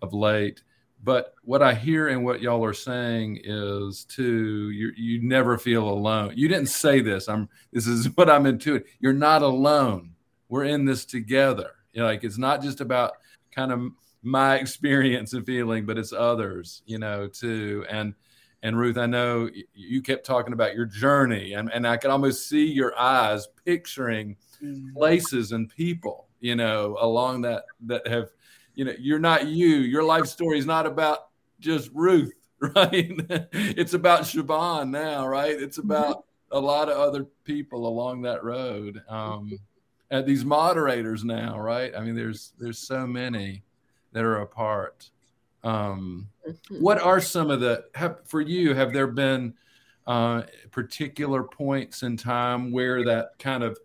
of 0.04 0.14
late. 0.14 0.62
But 1.04 1.34
what 1.44 1.62
i 1.62 1.74
hear 1.74 2.10
and 2.10 2.24
what 2.24 2.42
y'all 2.42 2.64
are 2.64 2.74
saying 2.74 3.42
is 3.44 4.06
too 4.06 4.70
you 4.70 4.92
you 4.96 5.22
never 5.22 5.58
feel 5.58 5.90
alone. 5.90 6.34
You 6.36 6.48
didn't 6.48 6.70
say 6.70 7.02
this. 7.02 7.28
I'm 7.28 7.50
this 7.72 7.88
is 7.88 8.08
what 8.16 8.30
i'm 8.30 8.46
into 8.46 8.84
you're 9.00 9.14
not 9.14 9.42
alone. 9.42 10.12
We're 10.50 10.66
in 10.66 10.86
this 10.86 11.06
together. 11.06 11.72
You 11.94 12.02
know, 12.02 12.08
like 12.08 12.24
it's 12.24 12.38
not 12.38 12.62
just 12.62 12.80
about 12.80 13.14
kind 13.52 13.72
of 13.72 13.92
my 14.24 14.56
experience 14.60 15.34
and 15.34 15.46
feeling, 15.46 15.86
but 15.86 15.98
it's 15.98 16.14
others, 16.14 16.82
you 16.86 16.98
know, 16.98 17.28
too. 17.28 17.86
And 17.90 18.16
and 18.64 18.80
Ruth, 18.80 18.98
I 18.98 19.08
know 19.08 19.50
you 19.74 20.02
kept 20.02 20.26
talking 20.26 20.54
about 20.54 20.74
your 20.74 20.86
journey, 20.86 21.52
and, 21.54 21.70
and 21.74 21.86
I 21.86 21.98
can 21.98 22.12
almost 22.12 22.48
see 22.48 22.66
your 22.66 22.98
eyes 22.98 23.46
picturing 23.66 24.38
mm-hmm. 24.64 24.96
places 24.96 25.52
and 25.52 25.70
people, 25.70 26.28
you 26.40 26.56
know, 26.56 26.98
along 27.02 27.42
that 27.42 27.66
that 27.88 28.08
have, 28.08 28.30
you 28.74 28.86
know, 28.86 28.94
you're 28.98 29.20
not 29.20 29.48
you. 29.48 29.68
Your 29.68 30.04
life 30.04 30.28
story 30.28 30.60
is 30.60 30.66
not 30.66 30.86
about 30.86 31.28
just 31.60 31.92
Ruth, 31.94 32.32
right? 32.60 33.12
it's 33.52 33.94
about 33.94 34.22
Shavon 34.22 34.90
now, 34.92 35.28
right? 35.28 35.62
It's 35.62 35.78
mm-hmm. 35.78 35.92
about 35.92 36.24
a 36.50 36.60
lot 36.60 36.88
of 36.88 36.98
other 36.98 37.26
people 37.44 37.86
along 37.86 38.22
that 38.22 38.46
road. 38.46 39.02
Um, 39.10 39.60
and 40.10 40.26
these 40.26 40.46
moderators 40.46 41.26
now, 41.26 41.60
right? 41.60 41.92
I 41.98 42.00
mean, 42.02 42.16
there's 42.16 42.54
there's 42.60 42.78
so 42.78 43.06
many 43.06 43.64
that 44.14 44.24
are 44.24 44.42
apart. 44.42 45.10
Um, 45.64 46.28
mm-hmm. 46.48 46.82
what 46.82 47.02
are 47.02 47.22
some 47.22 47.50
of 47.50 47.60
the 47.60 47.86
have, 47.96 48.20
for 48.26 48.42
you? 48.42 48.74
Have 48.74 48.94
there 48.94 49.08
been 49.08 49.54
uh, 50.08 50.44
particular 50.72 51.44
points 51.44 52.04
in 52.04 52.18
time 52.18 52.72
where 52.72 53.04
that 53.06 53.32
kind 53.40 53.64
of 53.64 53.78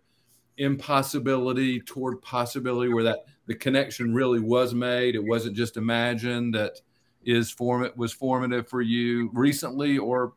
impossibility 0.57 1.79
toward 1.79 2.21
possibility, 2.21 2.91
where 2.91 3.05
that 3.05 3.25
the 3.47 3.55
connection 3.55 4.13
really 4.13 4.39
was 4.39 4.73
made? 4.73 5.15
It 5.15 5.23
wasn't 5.23 5.55
just 5.55 5.77
imagined. 5.77 6.53
That 6.55 6.81
is 7.23 7.51
form 7.51 7.83
it 7.83 7.95
was 7.97 8.11
formative 8.11 8.67
for 8.67 8.81
you 8.81 9.29
recently 9.33 9.97
or 9.97 10.33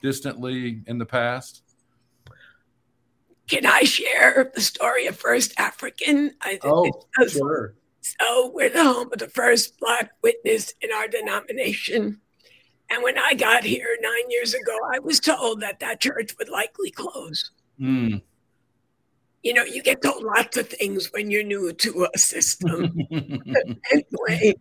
distantly 0.00 0.82
in 0.86 0.98
the 0.98 1.06
past. 1.06 1.62
Can 3.48 3.64
I 3.64 3.82
share 3.82 4.50
the 4.54 4.60
story 4.60 5.06
of 5.06 5.16
First 5.16 5.54
African? 5.58 6.34
I 6.40 6.58
oh, 6.64 6.90
sure. 7.28 7.74
So 8.20 8.50
we're 8.54 8.70
the 8.70 8.84
home 8.84 9.08
of 9.12 9.18
the 9.18 9.28
first 9.28 9.78
Black 9.80 10.10
witness 10.22 10.72
in 10.80 10.90
our 10.92 11.08
denomination. 11.08 12.20
And 12.90 13.02
when 13.02 13.18
I 13.18 13.34
got 13.34 13.64
here 13.64 13.96
nine 14.00 14.30
years 14.30 14.54
ago, 14.54 14.76
I 14.92 15.00
was 15.00 15.18
told 15.18 15.60
that 15.60 15.80
that 15.80 16.00
church 16.00 16.36
would 16.38 16.48
likely 16.48 16.90
close. 16.90 17.50
Mm. 17.80 18.22
You 19.42 19.54
know, 19.54 19.64
you 19.64 19.82
get 19.82 20.02
told 20.02 20.22
lots 20.22 20.56
of 20.56 20.68
things 20.68 21.12
when 21.12 21.30
you're 21.30 21.42
new 21.42 21.72
to 21.72 22.08
a 22.14 22.18
system. 22.18 22.96
anyway, 23.10 24.54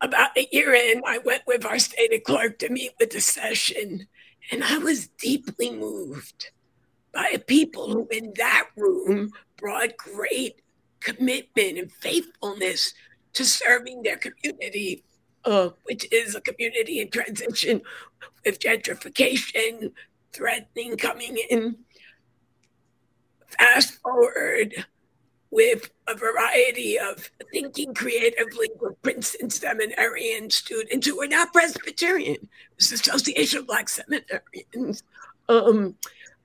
about 0.00 0.36
a 0.36 0.48
year 0.52 0.74
in, 0.74 1.02
I 1.06 1.18
went 1.18 1.42
with 1.46 1.64
our 1.64 1.78
state 1.78 2.24
clerk 2.24 2.58
to 2.58 2.68
meet 2.68 2.92
with 2.98 3.10
the 3.10 3.20
session, 3.20 4.06
and 4.52 4.64
I 4.64 4.78
was 4.78 5.08
deeply 5.08 5.70
moved 5.70 6.50
by 7.12 7.36
people 7.46 7.90
who 7.90 8.08
in 8.10 8.32
that 8.36 8.68
room 8.76 9.32
brought 9.56 9.96
great 9.96 10.60
commitment 11.00 11.78
and 11.78 11.92
faithfulness 11.92 12.94
to 13.32 13.44
serving 13.44 14.02
their 14.02 14.16
community, 14.16 15.04
uh, 15.44 15.70
which 15.84 16.06
is 16.12 16.34
a 16.34 16.40
community 16.40 17.00
in 17.00 17.10
transition 17.10 17.80
with 18.44 18.58
gentrification 18.58 19.92
threatening 20.32 20.96
coming 20.96 21.38
in. 21.50 21.76
Fast 23.58 23.94
forward 24.00 24.86
with 25.50 25.90
a 26.06 26.14
variety 26.14 26.98
of 26.98 27.30
thinking 27.52 27.92
creatively 27.92 28.70
with 28.80 29.00
Princeton 29.02 29.50
seminarian 29.50 30.48
students 30.48 31.06
who 31.06 31.20
are 31.20 31.26
now 31.26 31.44
Presbyterian. 31.46 32.48
It's 32.76 32.90
the 32.90 32.94
Association 32.94 33.60
of 33.60 33.66
Black 33.66 33.88
Seminarians. 33.88 35.02
Um, 35.48 35.96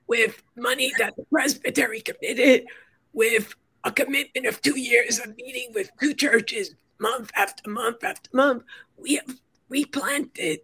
with 0.08 0.42
money 0.56 0.92
that 0.98 1.16
the 1.16 1.24
presbytery 1.24 2.00
committed, 2.00 2.66
with 3.12 3.54
a 3.86 3.92
commitment 3.92 4.46
of 4.46 4.60
two 4.60 4.78
years 4.78 5.20
of 5.20 5.36
meeting 5.36 5.70
with 5.72 5.90
two 6.00 6.12
churches 6.12 6.74
month 6.98 7.30
after 7.36 7.70
month 7.70 8.02
after 8.02 8.28
month, 8.32 8.64
we 8.96 9.14
have 9.14 9.38
replanted 9.68 10.58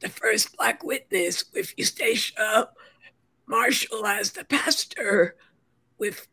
the 0.00 0.08
first 0.08 0.56
Black 0.56 0.82
witness 0.82 1.44
with 1.52 1.74
Eustacia 1.76 2.70
Marshall 3.46 4.06
as 4.06 4.32
the 4.32 4.44
pastor. 4.44 5.36
With 5.98 6.26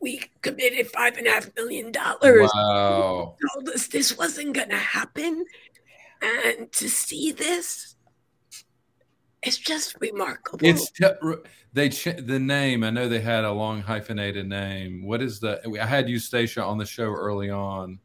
we 0.00 0.20
committed 0.42 0.86
five 0.88 1.16
and 1.16 1.26
a 1.26 1.30
half 1.30 1.48
million 1.56 1.90
dollars. 1.90 2.50
Wow! 2.54 3.36
Told 3.54 3.70
us 3.70 3.88
this 3.88 4.16
wasn't 4.16 4.54
going 4.54 4.68
to 4.68 4.76
happen, 4.76 5.46
and 6.20 6.70
to 6.72 6.90
see 6.90 7.32
this 7.32 7.95
it's 9.42 9.58
just 9.58 9.96
remarkable. 10.00 10.66
It's 10.66 10.90
they 11.72 11.90
ch- 11.90 12.16
the 12.18 12.38
name. 12.38 12.82
I 12.82 12.90
know 12.90 13.08
they 13.08 13.20
had 13.20 13.44
a 13.44 13.52
long 13.52 13.80
hyphenated 13.82 14.48
name. 14.48 15.04
What 15.04 15.22
is 15.22 15.40
the? 15.40 15.60
I 15.80 15.86
had 15.86 16.08
Eustacia 16.08 16.64
on 16.64 16.78
the 16.78 16.86
show 16.86 17.12
early 17.12 17.50
on. 17.50 17.98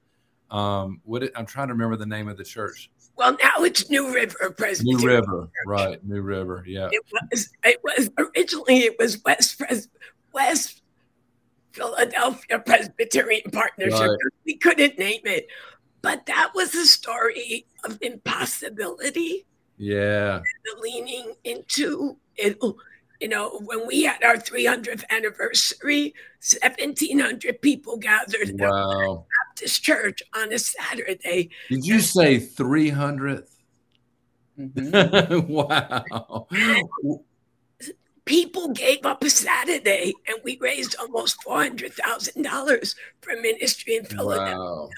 Um, 0.50 1.02
what 1.04 1.24
it, 1.24 1.32
I'm 1.36 1.46
trying 1.46 1.68
to 1.70 1.74
remember 1.74 1.96
the 1.96 2.06
name 2.06 2.28
of 2.28 2.38
the 2.38 2.44
church. 2.44 2.92
Well, 3.16 3.38
now 3.42 3.64
it's 3.64 3.90
New 3.90 4.14
River 4.14 4.54
Presbyterian. 4.58 5.00
New 5.00 5.08
River, 5.08 5.42
church. 5.44 5.52
right? 5.66 6.06
New 6.06 6.22
River, 6.22 6.64
yeah. 6.68 6.90
It 6.92 7.04
was. 7.12 7.50
It 7.64 7.80
was 7.84 8.10
originally. 8.18 8.80
It 8.80 8.98
was 9.00 9.24
West 9.24 9.58
Pres- 9.58 9.90
West 10.34 10.82
Philadelphia 11.72 12.60
Presbyterian 12.60 13.50
Partnership. 13.52 14.00
Right. 14.00 14.18
We 14.46 14.58
couldn't 14.58 15.00
name 15.00 15.22
it, 15.26 15.48
but 16.02 16.26
that 16.26 16.52
was 16.54 16.76
a 16.76 16.86
story 16.86 17.66
of 17.86 17.98
impossibility 18.02 19.46
yeah. 19.82 20.42
leaning 20.80 21.34
into 21.44 22.18
it. 22.36 22.58
You 23.20 23.28
know, 23.28 23.60
when 23.66 23.86
we 23.86 24.04
had 24.04 24.24
our 24.24 24.36
300th 24.36 25.04
anniversary, 25.10 26.14
1,700 26.64 27.62
people 27.62 27.98
gathered 27.98 28.60
wow. 28.60 29.14
at 29.14 29.50
Baptist 29.50 29.84
Church 29.84 30.24
on 30.36 30.52
a 30.54 30.60
Saturday. 30.60 31.50
Did 31.70 31.86
you 31.86 32.00
say 32.00 32.38
300th? 32.38 33.48
Mm-hmm. 34.60 35.48
wow. 35.52 36.48
people 38.26 38.70
gave 38.70 39.06
up 39.06 39.24
a 39.24 39.30
Saturday, 39.30 40.14
and 40.28 40.38
we 40.44 40.58
raised 40.60 40.96
almost 41.00 41.38
$400,000 41.46 42.96
for 43.22 43.36
ministry 43.42 43.98
in 43.98 44.06
Philadelphia. 44.06 44.58
Wow 44.58 44.90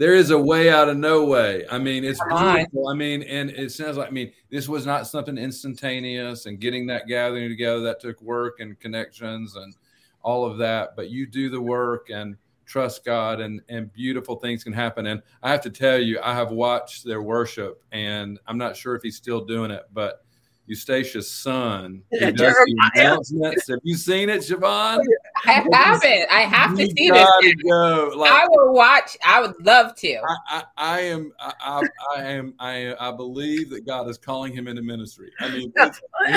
there 0.00 0.14
is 0.14 0.30
a 0.30 0.38
way 0.38 0.70
out 0.70 0.88
of 0.88 0.96
no 0.96 1.26
way. 1.26 1.66
I 1.70 1.76
mean, 1.76 2.04
it's 2.04 2.18
beautiful. 2.26 2.88
I 2.88 2.94
mean, 2.94 3.22
and 3.24 3.50
it 3.50 3.70
sounds 3.70 3.98
like 3.98 4.08
I 4.08 4.10
mean, 4.10 4.32
this 4.48 4.66
was 4.66 4.86
not 4.86 5.06
something 5.06 5.36
instantaneous 5.36 6.46
and 6.46 6.58
getting 6.58 6.86
that 6.86 7.06
gathering 7.06 7.50
together 7.50 7.80
that 7.82 8.00
took 8.00 8.18
work 8.22 8.60
and 8.60 8.80
connections 8.80 9.56
and 9.56 9.76
all 10.22 10.46
of 10.46 10.56
that. 10.56 10.96
But 10.96 11.10
you 11.10 11.26
do 11.26 11.50
the 11.50 11.60
work 11.60 12.08
and 12.08 12.38
trust 12.64 13.04
God 13.04 13.40
and 13.40 13.60
and 13.68 13.92
beautiful 13.92 14.36
things 14.36 14.64
can 14.64 14.72
happen. 14.72 15.04
And 15.04 15.20
I 15.42 15.50
have 15.50 15.60
to 15.64 15.70
tell 15.70 15.98
you, 15.98 16.18
I 16.22 16.32
have 16.32 16.50
watched 16.50 17.04
their 17.04 17.20
worship, 17.20 17.82
and 17.92 18.40
I'm 18.46 18.56
not 18.56 18.78
sure 18.78 18.94
if 18.94 19.02
he's 19.02 19.16
still 19.16 19.44
doing 19.44 19.70
it, 19.70 19.82
but 19.92 20.24
Eustacia's 20.70 21.30
son. 21.30 22.02
He 22.10 22.30
does 22.32 22.54
the 22.54 22.90
announcements. 22.94 23.68
Have 23.68 23.80
you 23.82 23.96
seen 23.96 24.28
it, 24.28 24.42
Shavon? 24.42 25.02
I 25.46 25.66
haven't. 25.72 26.30
I 26.30 26.40
have 26.42 26.76
to 26.76 26.86
see 26.86 27.10
this. 27.10 27.54
Go. 27.68 28.12
Like, 28.14 28.30
I 28.30 28.46
will 28.48 28.72
watch. 28.72 29.16
I 29.24 29.40
would 29.40 29.54
love 29.64 29.96
to. 29.96 30.16
I, 30.16 30.36
I, 30.48 30.62
I 30.76 31.00
am. 31.00 31.32
I, 31.40 31.82
I, 32.16 32.22
am. 32.22 32.54
I. 32.58 32.94
I 33.00 33.10
believe 33.10 33.70
that 33.70 33.86
God 33.86 34.08
is 34.08 34.18
calling 34.18 34.52
him 34.52 34.68
into 34.68 34.82
ministry. 34.82 35.32
I 35.40 35.48
mean, 35.50 35.72
it's, 35.74 36.00
like, 36.20 36.32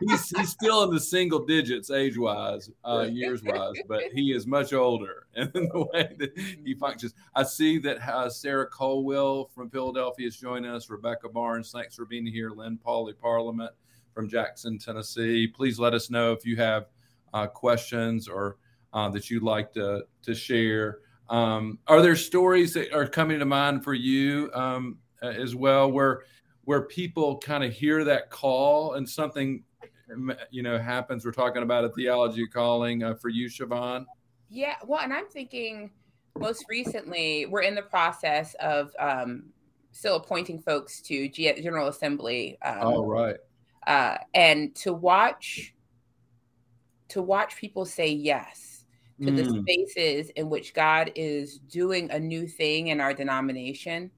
he's 0.00 0.30
he's 0.36 0.48
still 0.50 0.84
in 0.84 0.90
the 0.90 1.00
single 1.00 1.44
digits 1.44 1.90
age 1.90 2.18
wise, 2.18 2.70
uh, 2.84 3.06
years 3.10 3.42
wise, 3.42 3.74
but 3.88 4.04
he 4.12 4.32
is 4.32 4.46
much 4.46 4.72
older, 4.72 5.26
and 5.34 5.50
the 5.52 5.88
way 5.92 6.14
that 6.18 6.38
he 6.64 6.74
functions. 6.74 7.14
I 7.34 7.42
see 7.42 7.78
that 7.78 8.06
uh, 8.06 8.28
Sarah 8.28 8.66
Colwell 8.66 9.50
from 9.54 9.70
Philadelphia 9.70 10.26
is 10.28 10.36
joining 10.36 10.70
us. 10.70 10.90
Rebecca 11.08 11.30
Barnes, 11.30 11.70
thanks 11.70 11.96
for 11.96 12.04
being 12.04 12.26
here. 12.26 12.50
Lynn 12.50 12.78
Pauley 12.84 13.16
Parliament 13.18 13.72
from 14.12 14.28
Jackson, 14.28 14.78
Tennessee. 14.78 15.46
Please 15.46 15.78
let 15.78 15.94
us 15.94 16.10
know 16.10 16.32
if 16.32 16.44
you 16.44 16.54
have 16.56 16.88
uh, 17.32 17.46
questions 17.46 18.28
or 18.28 18.58
uh, 18.92 19.08
that 19.08 19.30
you'd 19.30 19.42
like 19.42 19.72
to, 19.72 20.02
to 20.22 20.34
share. 20.34 20.98
Um, 21.30 21.78
are 21.86 22.02
there 22.02 22.14
stories 22.14 22.74
that 22.74 22.92
are 22.92 23.06
coming 23.06 23.38
to 23.38 23.46
mind 23.46 23.84
for 23.84 23.94
you 23.94 24.50
um, 24.52 24.98
as 25.22 25.54
well 25.54 25.90
where 25.90 26.24
where 26.64 26.82
people 26.82 27.38
kind 27.38 27.64
of 27.64 27.72
hear 27.72 28.04
that 28.04 28.28
call 28.28 28.94
and 28.94 29.08
something 29.08 29.64
you 30.50 30.62
know 30.62 30.78
happens? 30.78 31.24
We're 31.24 31.32
talking 31.32 31.62
about 31.62 31.84
a 31.84 31.88
theology 31.88 32.46
calling 32.46 33.02
uh, 33.02 33.14
for 33.14 33.30
you, 33.30 33.48
Shavon. 33.48 34.04
Yeah, 34.50 34.74
well, 34.86 35.00
and 35.00 35.14
I'm 35.14 35.28
thinking 35.28 35.90
most 36.38 36.66
recently 36.68 37.46
we're 37.46 37.62
in 37.62 37.74
the 37.74 37.82
process 37.82 38.54
of 38.60 38.90
um, 38.98 39.44
still 39.92 40.16
appointing 40.16 40.60
folks 40.60 41.00
to 41.02 41.28
G- 41.28 41.60
General 41.60 41.88
Assembly. 41.88 42.58
Um, 42.62 42.78
oh, 42.82 43.06
right 43.06 43.36
uh, 43.88 44.18
and 44.34 44.74
to 44.76 44.92
watch 44.92 45.74
to 47.08 47.22
watch 47.22 47.56
people 47.56 47.86
say 47.86 48.08
yes 48.08 48.84
to 49.22 49.30
mm. 49.30 49.36
the 49.36 49.62
spaces 49.62 50.30
in 50.36 50.50
which 50.50 50.74
God 50.74 51.10
is 51.16 51.58
doing 51.58 52.10
a 52.10 52.18
new 52.20 52.46
thing 52.46 52.88
in 52.88 53.00
our 53.00 53.14
denomination, 53.14 54.10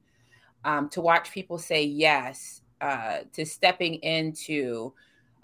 um, 0.65 0.89
to 0.91 1.01
watch 1.01 1.31
people 1.31 1.57
say 1.57 1.85
yes 1.85 2.63
uh, 2.81 3.19
to 3.33 3.47
stepping 3.47 3.95
into 3.95 4.93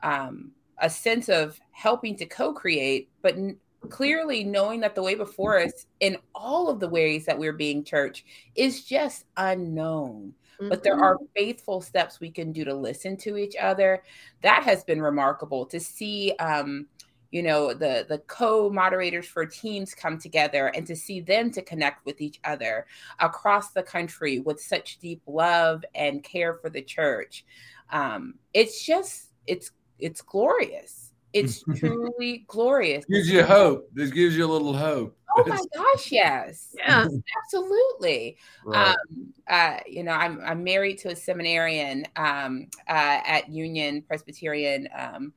um, 0.02 0.50
a 0.82 0.90
sense 0.90 1.28
of 1.28 1.58
helping 1.70 2.16
to 2.16 2.26
co-create, 2.26 3.10
but 3.22 3.34
n- 3.34 3.56
clearly 3.86 4.44
knowing 4.44 4.80
that 4.80 4.94
the 4.94 5.02
way 5.02 5.14
before 5.14 5.58
us, 5.58 5.86
in 6.00 6.16
all 6.34 6.68
of 6.68 6.80
the 6.80 6.88
ways 6.88 7.26
that 7.26 7.38
we're 7.38 7.52
being 7.52 7.84
church, 7.84 8.24
is 8.54 8.84
just 8.84 9.24
unknown 9.36 10.34
mm-hmm. 10.60 10.68
but 10.68 10.82
there 10.82 10.94
mm-hmm. 10.94 11.02
are 11.02 11.18
faithful 11.34 11.80
steps 11.80 12.20
we 12.20 12.30
can 12.30 12.52
do 12.52 12.64
to 12.64 12.74
listen 12.74 13.16
to 13.18 13.36
each 13.36 13.56
other. 13.56 14.02
That 14.42 14.62
has 14.64 14.84
been 14.84 15.02
remarkable 15.02 15.66
to 15.66 15.80
see. 15.80 16.32
Um, 16.38 16.86
you 17.32 17.42
know 17.42 17.74
the 17.74 18.06
the 18.08 18.18
co-moderators 18.28 19.26
for 19.26 19.44
teams 19.44 19.94
come 19.94 20.16
together 20.16 20.68
and 20.68 20.86
to 20.86 20.94
see 20.94 21.20
them 21.20 21.50
to 21.50 21.60
connect 21.60 22.06
with 22.06 22.20
each 22.20 22.38
other 22.44 22.86
across 23.18 23.72
the 23.72 23.82
country 23.82 24.38
with 24.38 24.60
such 24.60 24.98
deep 25.00 25.20
love 25.26 25.84
and 25.96 26.22
care 26.22 26.54
for 26.54 26.70
the 26.70 26.80
church 26.80 27.44
um, 27.90 28.36
it's 28.54 28.86
just 28.86 29.32
it's 29.48 29.72
it's 29.98 30.22
glorious 30.22 31.05
it's 31.32 31.62
truly 31.76 32.44
glorious 32.46 33.04
gives 33.04 33.28
you 33.28 33.42
hope 33.42 33.88
this 33.92 34.10
gives 34.10 34.36
you 34.36 34.44
a 34.44 34.50
little 34.50 34.76
hope 34.76 35.16
Oh 35.36 35.44
my 35.46 35.58
gosh, 35.74 36.10
yes. 36.12 36.74
Yeah. 36.78 37.06
Absolutely. 37.44 38.36
Right. 38.64 38.88
Um, 38.88 39.34
uh, 39.48 39.78
you 39.86 40.02
know, 40.02 40.12
I'm 40.12 40.40
I'm 40.40 40.64
married 40.64 40.98
to 40.98 41.10
a 41.10 41.16
seminarian 41.16 42.06
um, 42.16 42.68
uh, 42.88 43.20
at 43.26 43.48
Union 43.48 44.02
Presbyterian 44.02 44.88
um, 44.96 45.32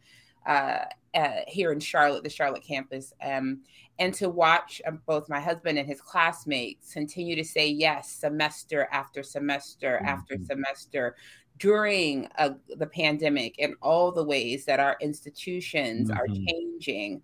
uh, 0.48 0.86
uh 1.16 1.32
here 1.48 1.72
in 1.72 1.80
Charlotte, 1.80 2.24
the 2.24 2.30
Charlotte 2.30 2.64
campus. 2.64 3.14
Um, 3.22 3.62
and 4.00 4.14
to 4.14 4.30
watch 4.30 4.82
um, 4.88 5.02
both 5.06 5.28
my 5.28 5.42
husband 5.42 5.78
and 5.78 5.88
his 5.88 6.00
classmates 6.02 6.94
continue 6.94 7.36
to 7.36 7.44
say 7.44 7.68
yes 7.68 8.10
semester 8.10 8.88
after 8.92 9.22
semester 9.22 9.98
mm-hmm. 9.98 10.08
after 10.08 10.38
semester 10.46 11.16
during 11.60 12.28
uh, 12.38 12.52
the 12.78 12.88
pandemic 12.88 13.56
and 13.60 13.76
all 13.82 14.12
the 14.12 14.24
ways 14.24 14.66
that 14.66 14.80
our 14.80 14.98
institutions 15.02 16.10
mm-hmm. 16.10 16.20
are 16.20 16.28
changing 16.28 17.22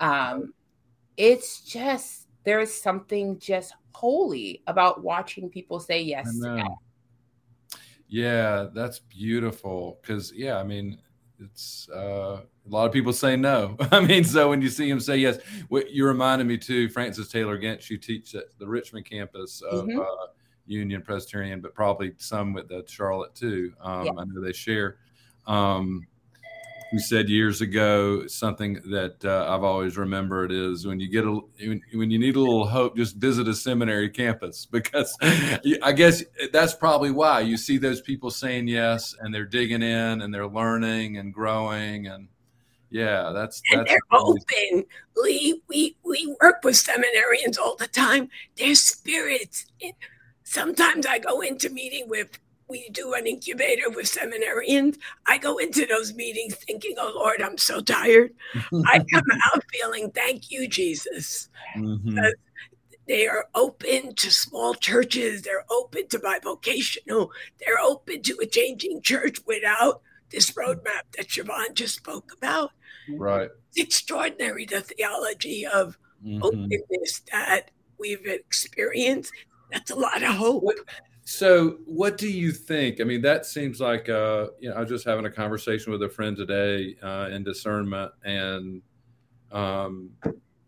um, 0.00 0.52
it's 1.16 1.60
just 1.62 2.26
there 2.44 2.60
is 2.60 2.72
something 2.72 3.38
just 3.38 3.74
holy 3.92 4.62
about 4.66 5.02
watching 5.02 5.48
people 5.48 5.80
say 5.80 6.02
yes 6.02 6.26
Yeah, 8.08 8.66
that's 8.72 9.00
beautiful. 9.00 9.98
Because 10.00 10.32
yeah, 10.32 10.58
I 10.58 10.62
mean, 10.62 10.98
it's 11.40 11.88
uh, 11.94 12.40
a 12.40 12.68
lot 12.68 12.86
of 12.86 12.92
people 12.92 13.12
say 13.12 13.36
no. 13.36 13.76
I 13.92 14.00
mean, 14.00 14.24
so 14.24 14.50
when 14.50 14.62
you 14.62 14.68
see 14.68 14.88
him 14.88 15.00
say 15.00 15.16
yes, 15.16 15.38
what 15.68 15.90
you 15.90 16.06
reminded 16.06 16.46
me 16.46 16.58
too, 16.58 16.88
Frances 16.88 17.28
Taylor 17.28 17.58
Gench, 17.58 17.90
you 17.90 17.98
teach 17.98 18.34
at 18.34 18.44
the 18.58 18.66
Richmond 18.66 19.06
campus 19.06 19.62
of 19.62 19.86
mm-hmm. 19.86 20.00
uh, 20.00 20.26
Union 20.66 21.02
Presbyterian, 21.02 21.60
but 21.60 21.74
probably 21.74 22.12
some 22.18 22.52
with 22.52 22.68
the 22.68 22.84
Charlotte 22.86 23.34
too. 23.34 23.72
Um, 23.80 24.06
yeah. 24.06 24.12
I 24.18 24.24
know 24.24 24.40
they 24.40 24.52
share. 24.52 24.96
Um, 25.46 26.06
you 26.92 27.00
said 27.00 27.28
years 27.28 27.60
ago 27.60 28.26
something 28.28 28.74
that 28.90 29.24
uh, 29.24 29.52
I've 29.52 29.64
always 29.64 29.96
remembered 29.96 30.52
is 30.52 30.86
when 30.86 31.00
you 31.00 31.08
get 31.08 31.24
a 31.24 31.40
when, 31.92 32.10
you 32.10 32.18
need 32.18 32.36
a 32.36 32.40
little 32.40 32.66
hope, 32.66 32.96
just 32.96 33.16
visit 33.16 33.48
a 33.48 33.54
seminary 33.54 34.08
campus 34.08 34.66
because 34.70 35.16
I 35.22 35.92
guess 35.92 36.22
that's 36.52 36.74
probably 36.74 37.10
why 37.10 37.40
you 37.40 37.56
see 37.56 37.78
those 37.78 38.00
people 38.00 38.30
saying 38.30 38.68
yes 38.68 39.14
and 39.20 39.34
they're 39.34 39.44
digging 39.44 39.82
in 39.82 40.22
and 40.22 40.32
they're 40.32 40.46
learning 40.46 41.18
and 41.18 41.34
growing 41.34 42.06
and 42.06 42.28
yeah, 42.90 43.32
that's 43.34 43.60
that's 43.72 43.90
they're 43.90 43.98
open. 44.12 44.84
We 45.20 45.60
we 45.68 45.96
we 46.04 46.36
work 46.40 46.60
with 46.62 46.76
seminarians 46.76 47.58
all 47.58 47.76
the 47.76 47.88
time. 47.88 48.30
They're 48.56 48.74
spirits. 48.76 49.66
Sometimes 50.46 51.06
I 51.06 51.18
go 51.18 51.40
into 51.40 51.68
meeting 51.70 52.08
with 52.08 52.38
we 52.68 52.88
do 52.90 53.14
an 53.14 53.26
incubator 53.26 53.90
with 53.90 54.06
seminarians. 54.06 54.96
I 55.26 55.38
go 55.38 55.58
into 55.58 55.86
those 55.86 56.14
meetings 56.14 56.54
thinking, 56.54 56.94
oh 56.98 57.12
Lord, 57.14 57.42
I'm 57.42 57.58
so 57.58 57.80
tired. 57.80 58.32
I 58.86 58.98
come 59.12 59.24
out 59.44 59.62
feeling, 59.72 60.10
thank 60.12 60.50
you, 60.50 60.68
Jesus. 60.68 61.48
Mm-hmm. 61.76 62.18
They 63.06 63.26
are 63.28 63.46
open 63.54 64.14
to 64.14 64.30
small 64.32 64.74
churches. 64.74 65.42
They're 65.42 65.64
open 65.70 66.08
to 66.08 66.18
bivocational. 66.18 67.28
They're 67.60 67.80
open 67.80 68.22
to 68.22 68.38
a 68.42 68.46
changing 68.46 69.02
church 69.02 69.38
without 69.46 70.00
this 70.30 70.50
roadmap 70.52 71.02
that 71.16 71.28
Shavon 71.28 71.74
just 71.74 71.96
spoke 71.96 72.32
about. 72.36 72.70
Right. 73.08 73.50
It's 73.74 73.84
extraordinary 73.84 74.64
the 74.64 74.80
theology 74.80 75.66
of 75.66 75.98
mm-hmm. 76.24 76.42
openness 76.42 77.22
that 77.32 77.70
we've 77.98 78.26
experienced. 78.26 79.32
That's 79.72 79.90
a 79.90 79.96
lot 79.96 80.22
of 80.22 80.34
hope. 80.34 80.64
So, 81.28 81.78
what 81.86 82.18
do 82.18 82.30
you 82.30 82.52
think? 82.52 83.00
I 83.00 83.04
mean, 83.04 83.20
that 83.22 83.46
seems 83.46 83.80
like 83.80 84.08
uh, 84.08 84.46
you 84.60 84.70
know, 84.70 84.76
I 84.76 84.80
was 84.80 84.88
just 84.88 85.04
having 85.04 85.26
a 85.26 85.30
conversation 85.30 85.90
with 85.90 86.00
a 86.04 86.08
friend 86.08 86.36
today 86.36 86.96
uh, 87.02 87.28
in 87.32 87.42
discernment, 87.42 88.12
and 88.24 88.80
um, 89.50 90.10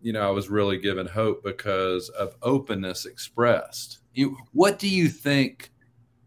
you 0.03 0.13
know, 0.13 0.27
I 0.27 0.31
was 0.31 0.51
really 0.51 0.77
given 0.79 1.07
hope 1.07 1.45
because 1.45 2.09
of 2.09 2.35
openness 2.43 3.07
expressed. 3.07 4.01
You, 4.15 4.37
what 4.53 4.81
do 4.81 4.89
you 4.89 5.09
think 5.09 5.71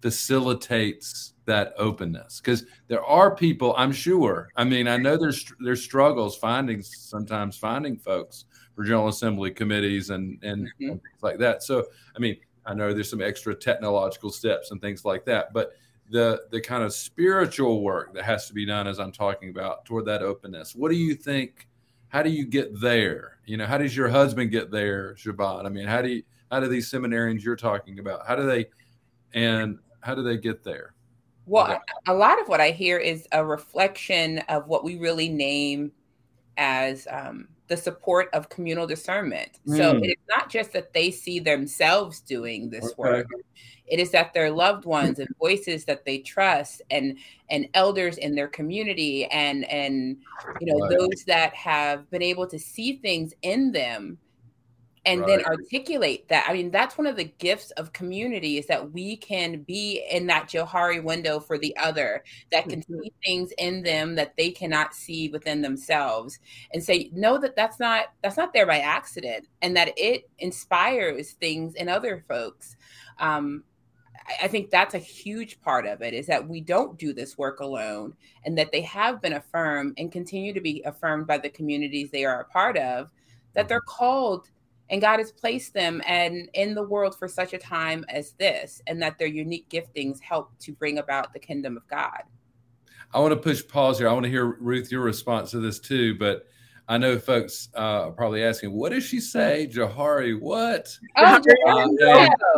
facilitates 0.01 1.33
that 1.43 1.73
openness? 1.77 2.39
Because 2.39 2.63
there 2.87 3.03
are 3.03 3.35
people, 3.35 3.73
I'm 3.77 3.91
sure. 3.91 4.47
I 4.55 4.63
mean, 4.63 4.87
I 4.87 4.95
know 4.95 5.17
there's 5.17 5.45
there's 5.59 5.83
struggles 5.83 6.37
finding 6.37 6.81
sometimes 6.81 7.57
finding 7.57 7.97
folks 7.97 8.45
for 8.75 8.85
General 8.85 9.09
Assembly 9.09 9.51
committees 9.51 10.09
and 10.09 10.41
and, 10.41 10.67
mm-hmm. 10.67 10.87
things 10.87 11.01
like 11.21 11.37
that. 11.39 11.63
So, 11.63 11.85
I 12.15 12.19
mean 12.19 12.37
I 12.71 12.73
know 12.73 12.93
there's 12.93 13.09
some 13.09 13.21
extra 13.21 13.53
technological 13.53 14.31
steps 14.31 14.71
and 14.71 14.79
things 14.79 15.03
like 15.03 15.25
that, 15.25 15.53
but 15.53 15.73
the 16.09 16.43
the 16.51 16.61
kind 16.61 16.83
of 16.83 16.93
spiritual 16.93 17.81
work 17.81 18.13
that 18.13 18.23
has 18.23 18.47
to 18.47 18.53
be 18.53 18.65
done 18.65 18.87
as 18.87 18.99
I'm 18.99 19.11
talking 19.11 19.49
about 19.49 19.85
toward 19.85 20.05
that 20.05 20.21
openness. 20.21 20.73
What 20.75 20.89
do 20.89 20.95
you 20.95 21.15
think? 21.15 21.67
How 22.07 22.23
do 22.23 22.29
you 22.29 22.45
get 22.45 22.79
there? 22.79 23.39
You 23.45 23.57
know, 23.57 23.65
how 23.65 23.77
does 23.77 23.95
your 23.95 24.09
husband 24.09 24.51
get 24.51 24.71
there, 24.71 25.15
Shavon? 25.15 25.65
I 25.65 25.69
mean, 25.69 25.87
how 25.87 26.01
do 26.01 26.09
you, 26.09 26.23
how 26.51 26.59
do 26.59 26.67
these 26.67 26.91
seminarians 26.91 27.43
you're 27.43 27.55
talking 27.55 27.99
about? 27.99 28.27
How 28.27 28.35
do 28.35 28.45
they 28.45 28.65
and 29.33 29.79
how 30.01 30.15
do 30.15 30.23
they 30.23 30.37
get 30.37 30.63
there? 30.63 30.93
Well, 31.45 31.81
a 32.07 32.13
lot 32.13 32.39
of 32.39 32.47
what 32.47 32.61
I 32.61 32.71
hear 32.71 32.97
is 32.97 33.27
a 33.31 33.43
reflection 33.43 34.39
of 34.49 34.67
what 34.67 34.83
we 34.83 34.97
really 34.97 35.27
name 35.27 35.91
as 36.57 37.07
um, 37.09 37.47
the 37.71 37.77
support 37.77 38.27
of 38.33 38.49
communal 38.49 38.85
discernment. 38.85 39.59
Mm. 39.65 39.77
So 39.77 39.95
it 40.03 40.09
is 40.09 40.27
not 40.27 40.49
just 40.49 40.73
that 40.73 40.91
they 40.91 41.09
see 41.09 41.39
themselves 41.39 42.19
doing 42.19 42.69
this 42.69 42.83
okay. 42.83 42.95
work. 42.97 43.27
It 43.87 43.97
is 43.97 44.11
that 44.11 44.33
their 44.33 44.51
loved 44.51 44.83
ones 44.83 45.19
and 45.19 45.29
voices 45.39 45.85
that 45.85 46.03
they 46.03 46.17
trust 46.17 46.81
and 46.91 47.17
and 47.49 47.69
elders 47.73 48.17
in 48.17 48.35
their 48.35 48.49
community 48.49 49.23
and 49.27 49.63
and 49.71 50.17
you 50.59 50.67
know 50.67 50.79
right. 50.79 50.97
those 50.99 51.23
that 51.27 51.53
have 51.53 52.09
been 52.11 52.21
able 52.21 52.45
to 52.47 52.59
see 52.59 52.97
things 52.97 53.33
in 53.41 53.71
them 53.71 54.17
and 55.05 55.21
right. 55.21 55.27
then 55.27 55.45
articulate 55.45 56.27
that. 56.29 56.45
I 56.47 56.53
mean, 56.53 56.69
that's 56.69 56.97
one 56.97 57.07
of 57.07 57.15
the 57.15 57.33
gifts 57.39 57.71
of 57.71 57.93
community 57.93 58.57
is 58.57 58.67
that 58.67 58.91
we 58.91 59.17
can 59.17 59.61
be 59.63 60.05
in 60.11 60.27
that 60.27 60.47
Johari 60.47 61.03
window 61.03 61.39
for 61.39 61.57
the 61.57 61.75
other 61.77 62.23
that 62.51 62.69
can 62.69 62.81
mm-hmm. 62.81 63.01
see 63.01 63.13
things 63.25 63.51
in 63.57 63.81
them 63.81 64.15
that 64.15 64.35
they 64.37 64.51
cannot 64.51 64.93
see 64.93 65.29
within 65.29 65.61
themselves 65.61 66.39
and 66.71 66.83
say, 66.83 67.09
no, 67.13 67.39
that 67.39 67.55
that's 67.55 67.79
not, 67.79 68.13
that's 68.21 68.37
not 68.37 68.53
there 68.53 68.67
by 68.67 68.79
accident 68.79 69.47
and 69.61 69.75
that 69.75 69.91
it 69.97 70.29
inspires 70.37 71.31
things 71.31 71.73
in 71.73 71.89
other 71.89 72.23
folks. 72.27 72.75
Um, 73.17 73.63
I 74.41 74.47
think 74.47 74.69
that's 74.69 74.93
a 74.93 74.99
huge 74.99 75.59
part 75.61 75.87
of 75.87 76.03
it 76.03 76.13
is 76.13 76.27
that 76.27 76.47
we 76.47 76.61
don't 76.61 76.97
do 76.99 77.11
this 77.11 77.39
work 77.39 77.59
alone 77.59 78.13
and 78.45 78.55
that 78.57 78.71
they 78.71 78.81
have 78.81 79.19
been 79.19 79.33
affirmed 79.33 79.95
and 79.97 80.11
continue 80.11 80.53
to 80.53 80.61
be 80.61 80.83
affirmed 80.85 81.25
by 81.25 81.39
the 81.39 81.49
communities 81.49 82.11
they 82.11 82.23
are 82.23 82.41
a 82.41 82.45
part 82.45 82.77
of, 82.77 83.09
that 83.53 83.67
they're 83.67 83.79
mm-hmm. 83.79 83.97
called 83.97 84.49
and 84.91 85.01
God 85.01 85.19
has 85.19 85.31
placed 85.31 85.73
them 85.73 86.01
and 86.05 86.49
in 86.53 86.75
the 86.75 86.83
world 86.83 87.17
for 87.17 87.27
such 87.27 87.53
a 87.53 87.57
time 87.57 88.05
as 88.09 88.33
this, 88.33 88.81
and 88.85 89.01
that 89.01 89.17
their 89.17 89.27
unique 89.27 89.69
giftings 89.69 90.19
help 90.19 90.51
to 90.59 90.73
bring 90.73 90.99
about 90.99 91.33
the 91.33 91.39
kingdom 91.39 91.77
of 91.77 91.87
God. 91.87 92.21
I 93.13 93.19
want 93.19 93.31
to 93.31 93.37
push 93.37 93.65
pause 93.67 93.97
here. 93.97 94.09
I 94.09 94.13
want 94.13 94.25
to 94.25 94.29
hear 94.29 94.45
Ruth 94.45 94.91
your 94.91 95.01
response 95.01 95.51
to 95.51 95.59
this 95.59 95.79
too, 95.79 96.15
but 96.19 96.45
I 96.87 96.97
know 96.97 97.17
folks 97.17 97.69
uh, 97.75 98.07
are 98.07 98.11
probably 98.11 98.43
asking, 98.43 98.73
"What 98.73 98.91
does 98.91 99.05
she 99.05 99.21
say, 99.21 99.67
Johari? 99.71 100.37
What?" 100.39 100.97
Oh, 101.17 101.39
uh, 101.67 101.87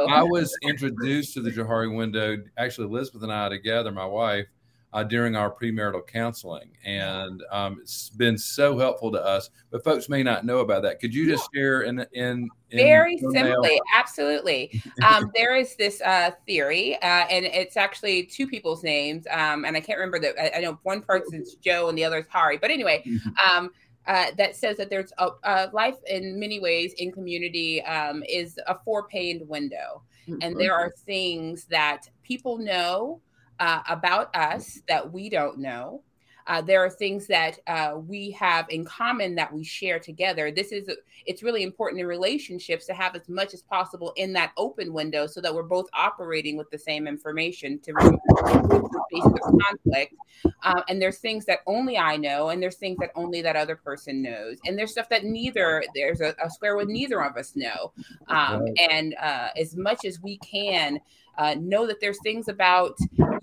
I 0.10 0.24
was 0.24 0.56
introduced 0.64 1.36
to 1.36 1.42
the 1.42 1.52
Johari 1.52 1.96
window. 1.96 2.38
Actually, 2.58 2.88
Elizabeth 2.88 3.24
and 3.24 3.32
I 3.32 3.50
together, 3.50 3.92
my 3.92 4.06
wife, 4.06 4.48
uh, 4.94 5.04
during 5.04 5.36
our 5.36 5.52
premarital 5.52 6.06
counseling, 6.08 6.70
and 6.86 7.44
um, 7.52 7.80
it's 7.82 8.10
been 8.10 8.38
so 8.38 8.78
helpful 8.78 9.12
to 9.12 9.24
us. 9.24 9.50
But 9.72 9.84
folks 9.84 10.08
may 10.08 10.22
not 10.22 10.46
know 10.46 10.60
about 10.60 10.84
that. 10.84 11.00
Could 11.00 11.14
you 11.14 11.26
just 11.26 11.50
share 11.54 11.82
in 11.82 12.06
in, 12.14 12.48
in 12.70 12.78
very 12.78 13.18
simply? 13.18 13.82
Absolutely. 13.94 14.82
Um, 15.06 15.32
there 15.36 15.56
is 15.56 15.76
this 15.76 16.00
uh, 16.02 16.32
theory, 16.46 16.96
uh, 16.98 17.26
and 17.30 17.46
it's 17.46 17.76
actually 17.76 18.24
two 18.24 18.48
people's 18.48 18.84
names, 18.84 19.26
um, 19.32 19.66
and 19.66 19.76
I 19.76 19.82
can't 19.82 19.98
remember 19.98 20.20
that. 20.20 20.40
I, 20.40 20.60
I, 20.60 20.62
know 20.62 20.80
one 20.84 21.02
person's 21.02 21.56
Joe 21.64 21.90
and 21.90 21.98
the 21.98 22.06
other 22.06 22.20
is 22.20 22.28
Hari. 22.30 22.58
But 22.58 22.72
anyway. 22.72 23.04
Um, 23.50 23.72
uh, 24.06 24.28
that 24.38 24.56
says 24.56 24.76
that 24.78 24.90
there's 24.90 25.14
a, 25.18 25.70
life 25.72 25.96
in 26.08 26.38
many 26.38 26.60
ways 26.60 26.94
in 26.98 27.12
community 27.12 27.82
um, 27.84 28.22
is 28.28 28.60
a 28.68 28.78
four 28.84 29.08
paned 29.08 29.48
window. 29.48 30.04
Mm-hmm. 30.28 30.40
And 30.42 30.60
there 30.60 30.74
are 30.74 30.92
things 31.06 31.66
that 31.66 32.10
people 32.24 32.58
know 32.58 33.22
uh, 33.60 33.82
about 33.90 34.36
us 34.36 34.82
that 34.88 35.12
we 35.12 35.30
don't 35.30 35.60
know. 35.60 36.02
Uh, 36.46 36.62
there 36.62 36.84
are 36.84 36.90
things 36.90 37.26
that 37.28 37.58
uh, 37.68 37.94
we 37.96 38.30
have 38.32 38.66
in 38.70 38.84
common 38.84 39.34
that 39.36 39.54
we 39.54 39.64
share 39.64 39.98
together. 39.98 40.52
This 40.52 40.74
is 40.74 40.90
it's 41.26 41.42
really 41.42 41.64
important 41.64 42.02
in 42.02 42.08
relationships 42.08 42.86
to 42.88 42.94
have 42.94 43.16
as 43.16 43.30
much 43.30 43.54
as 43.54 43.62
possible 43.62 44.12
in 44.18 44.34
that 44.34 44.52
open 44.58 44.92
window, 44.92 45.26
so 45.26 45.40
that 45.40 45.54
we're 45.54 45.64
both 45.64 45.86
operating 45.94 46.58
with 46.58 46.70
the 46.70 46.78
same 46.78 47.08
information 47.08 47.80
to 47.80 47.94
remove 47.94 48.20
the 48.36 49.22
of 49.22 49.60
conflict. 49.70 50.16
Uh, 50.64 50.82
and 50.90 51.02
there's 51.02 51.20
things 51.20 51.46
that 51.46 51.60
only 51.66 51.98
I 51.98 52.18
know, 52.18 52.50
and 52.50 52.62
there's 52.62 52.76
things 52.76 52.98
that 53.00 53.12
only 53.16 53.42
that 53.42 53.56
other 53.56 53.78
person 53.78 54.22
knows, 54.22 54.58
and 54.66 54.78
there's 54.78 54.92
stuff 54.92 55.08
that 55.10 55.24
neither 55.24 55.82
there's 55.96 56.20
a, 56.20 56.36
a 56.44 56.50
square 56.50 56.76
with 56.76 56.90
neither 56.90 57.24
of 57.24 57.38
us 57.38 57.56
know. 57.56 57.94
Um, 58.28 58.66
and 58.90 59.16
uh, 59.22 59.50
as 59.58 59.78
much 59.78 60.04
as 60.04 60.20
we 60.22 60.40
can 60.40 61.00
uh, 61.38 61.56
know 61.60 61.88
that 61.88 62.00
there's 62.00 62.20
things 62.22 62.48
about 62.48 62.98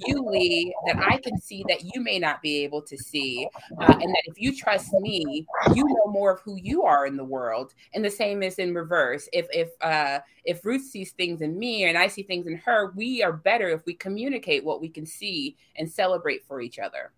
you, 0.07 0.25
Lee, 0.25 0.75
that 0.87 0.97
I 0.99 1.19
can 1.19 1.41
see 1.41 1.65
that 1.69 1.83
you 1.83 2.01
may 2.01 2.19
not 2.19 2.41
be 2.43 2.63
able 2.65 2.83
to 2.83 2.97
see. 2.97 3.49
Uh, 3.81 3.93
and 3.93 4.15
that 4.15 4.23
if 4.27 4.41
you 4.41 4.57
trust 4.57 4.93
me, 4.95 5.47
you 5.75 5.85
know 5.85 6.11
more 6.11 6.33
of 6.33 6.41
who 6.41 6.57
you 6.57 6.83
are 6.83 7.07
in 7.07 7.17
the 7.17 7.25
world. 7.25 7.75
And 7.95 8.05
the 8.05 8.11
same 8.11 8.43
is 8.43 8.59
in 8.59 8.75
reverse. 8.75 9.29
If 9.33 9.47
if 9.53 9.71
uh, 9.81 10.21
if 10.45 10.65
Ruth 10.65 10.85
sees 10.85 11.13
things 11.13 11.41
in 11.41 11.59
me 11.59 11.85
and 11.85 11.99
I 11.99 12.07
see 12.07 12.23
things 12.23 12.47
in 12.47 12.57
her, 12.59 12.93
we 12.93 13.23
are 13.23 13.33
better 13.33 13.69
if 13.69 13.85
we 13.87 13.95
communicate 13.95 14.65
what 14.65 14.81
we 14.81 14.89
can 14.89 15.07
see 15.07 15.57
and 15.77 15.91
celebrate 15.91 16.45
for 16.45 16.61
each 16.61 16.79
other. 16.79 17.13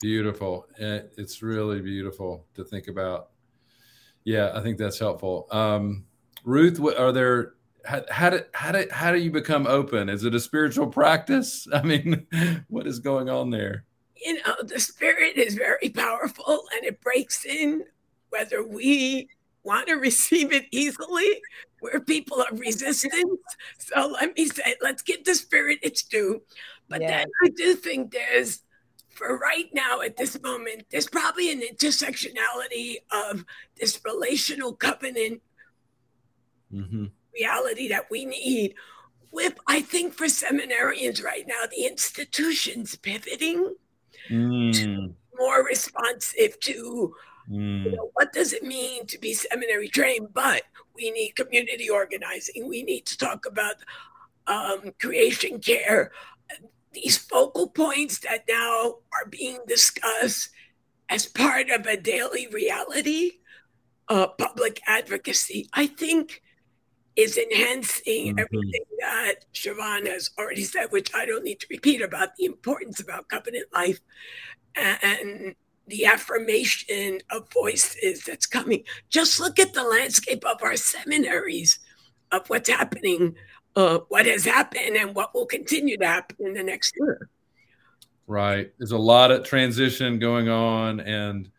Beautiful. 0.00 0.66
It's 0.78 1.42
really 1.42 1.80
beautiful 1.80 2.46
to 2.54 2.64
think 2.64 2.88
about. 2.88 3.28
Yeah, 4.24 4.52
I 4.54 4.60
think 4.60 4.78
that's 4.78 4.98
helpful. 4.98 5.46
Um, 5.50 6.06
Ruth, 6.44 6.80
are 6.80 7.12
there 7.12 7.54
how, 7.84 8.02
how 8.10 8.30
do 8.30 8.40
how 8.52 8.72
do 8.72 8.86
how 8.90 9.12
do 9.12 9.18
you 9.18 9.30
become 9.30 9.66
open? 9.66 10.08
Is 10.08 10.24
it 10.24 10.34
a 10.34 10.40
spiritual 10.40 10.86
practice? 10.86 11.66
I 11.72 11.82
mean, 11.82 12.26
what 12.68 12.86
is 12.86 12.98
going 12.98 13.28
on 13.28 13.50
there? 13.50 13.84
You 14.24 14.34
know, 14.34 14.54
the 14.62 14.78
spirit 14.78 15.36
is 15.36 15.54
very 15.54 15.88
powerful 15.88 16.64
and 16.76 16.84
it 16.84 17.00
breaks 17.00 17.44
in 17.44 17.84
whether 18.30 18.64
we 18.64 19.28
want 19.64 19.88
to 19.88 19.94
receive 19.94 20.52
it 20.52 20.66
easily, 20.70 21.40
where 21.80 22.00
people 22.00 22.40
are 22.40 22.56
resistant. 22.56 23.40
So 23.78 24.08
let 24.08 24.36
me 24.36 24.46
say, 24.46 24.76
let's 24.80 25.02
give 25.02 25.24
the 25.24 25.34
spirit 25.34 25.80
its 25.82 26.02
due. 26.02 26.42
But 26.88 27.02
yeah. 27.02 27.18
then 27.18 27.26
I 27.44 27.48
do 27.56 27.74
think 27.74 28.12
there's 28.12 28.62
for 29.10 29.38
right 29.38 29.68
now 29.74 30.00
at 30.00 30.16
this 30.16 30.40
moment, 30.40 30.84
there's 30.90 31.08
probably 31.08 31.52
an 31.52 31.60
intersectionality 31.60 32.96
of 33.10 33.44
this 33.78 34.00
relational 34.04 34.72
covenant 34.72 35.42
mm-hmm 36.72 37.06
reality 37.34 37.88
that 37.88 38.10
we 38.10 38.24
need 38.24 38.74
with 39.30 39.54
i 39.66 39.80
think 39.80 40.12
for 40.12 40.26
seminarians 40.26 41.22
right 41.22 41.46
now 41.46 41.64
the 41.70 41.86
institutions 41.86 42.94
pivoting 42.96 43.74
mm. 44.30 44.72
to 44.74 45.14
more 45.38 45.64
responsive 45.64 46.58
to 46.60 47.14
mm. 47.50 47.84
you 47.84 47.92
know, 47.92 48.10
what 48.14 48.32
does 48.32 48.52
it 48.52 48.62
mean 48.62 49.06
to 49.06 49.18
be 49.18 49.32
seminary 49.32 49.88
trained 49.88 50.32
but 50.32 50.62
we 50.94 51.10
need 51.10 51.34
community 51.34 51.88
organizing 51.88 52.68
we 52.68 52.82
need 52.82 53.06
to 53.06 53.16
talk 53.16 53.46
about 53.46 53.76
um, 54.46 54.92
creation 55.00 55.58
care 55.58 56.12
these 56.92 57.16
focal 57.16 57.68
points 57.68 58.18
that 58.18 58.44
now 58.48 58.96
are 59.14 59.28
being 59.30 59.58
discussed 59.66 60.50
as 61.08 61.26
part 61.26 61.70
of 61.70 61.86
a 61.86 61.96
daily 61.96 62.46
reality 62.48 63.32
uh, 64.08 64.26
public 64.26 64.80
advocacy 64.86 65.68
i 65.72 65.86
think 65.86 66.41
is 67.16 67.36
enhancing 67.36 68.28
mm-hmm. 68.28 68.38
everything 68.38 68.84
that 69.00 69.44
Shavon 69.52 70.06
has 70.06 70.30
already 70.38 70.64
said, 70.64 70.86
which 70.90 71.10
I 71.14 71.26
don't 71.26 71.44
need 71.44 71.60
to 71.60 71.66
repeat 71.70 72.00
about 72.00 72.36
the 72.36 72.44
importance 72.46 73.00
about 73.00 73.28
covenant 73.28 73.66
life 73.72 74.00
and 74.74 75.54
the 75.86 76.06
affirmation 76.06 77.20
of 77.30 77.50
voices 77.52 78.24
that's 78.24 78.46
coming. 78.46 78.84
Just 79.10 79.40
look 79.40 79.58
at 79.58 79.74
the 79.74 79.84
landscape 79.84 80.44
of 80.44 80.62
our 80.62 80.76
seminaries, 80.76 81.78
of 82.30 82.48
what's 82.48 82.68
happening, 82.68 83.34
uh, 83.76 83.98
what 84.08 84.26
has 84.26 84.44
happened, 84.44 84.96
and 84.96 85.14
what 85.14 85.34
will 85.34 85.46
continue 85.46 85.98
to 85.98 86.06
happen 86.06 86.36
in 86.40 86.54
the 86.54 86.62
next 86.62 86.94
year. 86.98 87.28
Right. 88.26 88.72
There's 88.78 88.92
a 88.92 88.98
lot 88.98 89.30
of 89.30 89.44
transition 89.44 90.18
going 90.18 90.48
on, 90.48 91.00
and 91.00 91.50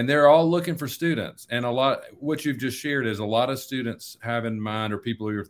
and 0.00 0.08
they're 0.08 0.28
all 0.28 0.50
looking 0.50 0.76
for 0.76 0.88
students. 0.88 1.46
And 1.50 1.66
a 1.66 1.70
lot 1.70 2.04
what 2.18 2.46
you've 2.46 2.56
just 2.56 2.78
shared 2.78 3.06
is 3.06 3.18
a 3.18 3.24
lot 3.24 3.50
of 3.50 3.58
students 3.58 4.16
have 4.22 4.46
in 4.46 4.58
mind 4.58 4.94
or 4.94 4.98
people 4.98 5.28
who 5.28 5.40
are 5.40 5.46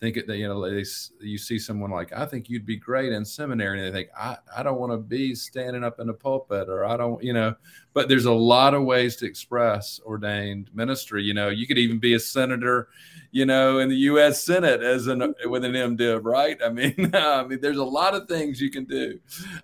thinking 0.00 0.24
that 0.26 0.38
you 0.38 0.48
know 0.48 0.62
they, 0.62 0.82
you 1.20 1.36
see 1.36 1.58
someone 1.58 1.90
like 1.90 2.10
i 2.14 2.24
think 2.24 2.48
you'd 2.48 2.64
be 2.64 2.78
great 2.78 3.12
in 3.12 3.22
seminary. 3.22 3.78
And 3.78 3.94
they 3.94 3.98
think 3.98 4.08
i, 4.16 4.38
I 4.56 4.62
don't 4.62 4.80
want 4.80 4.92
to 4.92 4.96
be 4.96 5.34
standing 5.34 5.84
up 5.84 6.00
in 6.00 6.08
a 6.08 6.14
pulpit 6.14 6.70
or 6.70 6.86
i 6.86 6.96
don't 6.96 7.22
you 7.22 7.34
know. 7.34 7.54
But 7.92 8.08
there's 8.08 8.24
a 8.24 8.32
lot 8.32 8.72
of 8.72 8.82
ways 8.84 9.16
to 9.16 9.26
express 9.26 10.00
ordained 10.06 10.70
ministry. 10.72 11.22
You 11.22 11.34
know 11.34 11.50
you 11.50 11.66
could 11.66 11.76
even 11.76 11.98
be 11.98 12.14
a 12.14 12.18
senator 12.18 12.88
you 13.32 13.46
know, 13.46 13.78
in 13.78 13.88
the 13.88 13.96
U.S. 13.96 14.44
Senate 14.44 14.82
as 14.82 15.06
an 15.06 15.34
with 15.46 15.64
an 15.64 15.72
MDiv, 15.72 16.20
right? 16.22 16.58
I 16.62 16.68
mean, 16.68 17.10
I 17.14 17.42
mean, 17.44 17.60
there's 17.60 17.78
a 17.78 17.84
lot 17.84 18.14
of 18.14 18.28
things 18.28 18.60
you 18.60 18.70
can 18.70 18.84
do, 18.84 19.18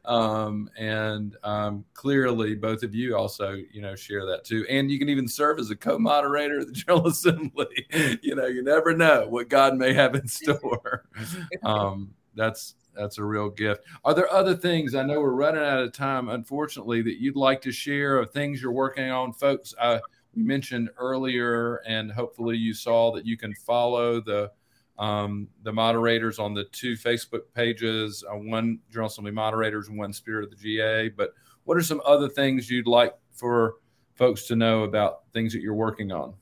um, 0.07 0.71
and 0.77 1.37
um, 1.45 1.85
clearly, 1.93 2.55
both 2.55 2.83
of 2.83 2.95
you 2.95 3.15
also, 3.15 3.53
you 3.71 3.83
know, 3.83 3.95
share 3.95 4.25
that 4.25 4.45
too. 4.45 4.65
And 4.71 4.91
you 4.91 4.99
can 4.99 5.11
even 5.11 5.29
serve 5.29 5.59
as 5.59 5.71
a 5.71 5.77
co-moderator 5.77 6.59
of 6.59 6.67
the 6.67 6.73
General 6.87 7.09
Assembly. 7.09 7.87
you 8.23 8.35
know, 8.35 8.47
you 8.47 8.63
never 8.63 8.97
know 8.97 9.29
what 9.29 9.51
God 9.51 9.77
may 9.77 9.93
have 9.93 10.15
in 10.15 10.27
store. 10.27 11.05
Um, 11.63 12.15
that's 12.35 12.75
that's 12.95 13.19
a 13.19 13.25
real 13.25 13.51
gift. 13.51 13.85
Are 14.03 14.15
there 14.15 14.33
other 14.33 14.57
things? 14.57 14.95
I 14.95 15.03
know 15.03 15.21
we're 15.21 15.31
running 15.31 15.63
out 15.63 15.81
of 15.81 15.93
time, 15.93 16.31
unfortunately, 16.31 17.03
that 17.03 17.21
you'd 17.21 17.37
like 17.37 17.61
to 17.63 17.71
share 17.71 18.19
of 18.19 18.31
things 18.31 18.63
you're 18.63 18.73
working 18.73 19.11
on, 19.11 19.35
folks. 19.35 19.75
Uh, 19.79 19.99
mentioned 20.45 20.91
earlier, 20.97 21.77
and 21.87 22.11
hopefully 22.11 22.57
you 22.57 22.75
saw 22.75 23.13
that 23.13 23.27
you 23.27 23.37
can 23.37 23.55
follow 23.55 24.21
the 24.21 24.51
um, 24.99 25.49
the 25.63 25.73
moderators 25.73 26.39
on 26.39 26.55
the 26.55 26.65
two 26.65 26.95
Facebook 26.95 27.43
pages, 27.55 28.25
uh, 28.29 28.35
one 28.35 28.81
General 28.91 29.07
Assembly 29.09 29.31
moderators 29.31 29.89
and 29.89 29.97
one 29.97 30.13
Spirit 30.13 30.45
of 30.45 30.51
the 30.51 30.57
GA. 30.57 31.09
But 31.09 31.35
what 31.65 31.77
are 31.77 31.83
some 31.83 32.03
other 32.05 32.29
things 32.29 32.69
you'd 32.69 32.89
like 32.89 33.15
for 33.33 33.77
folks 34.17 34.47
to 34.49 34.57
know 34.57 34.83
about 34.83 35.21
things 35.33 35.53
that 35.53 35.63
you're 35.63 35.75
working 35.75 36.11
on? 36.11 36.35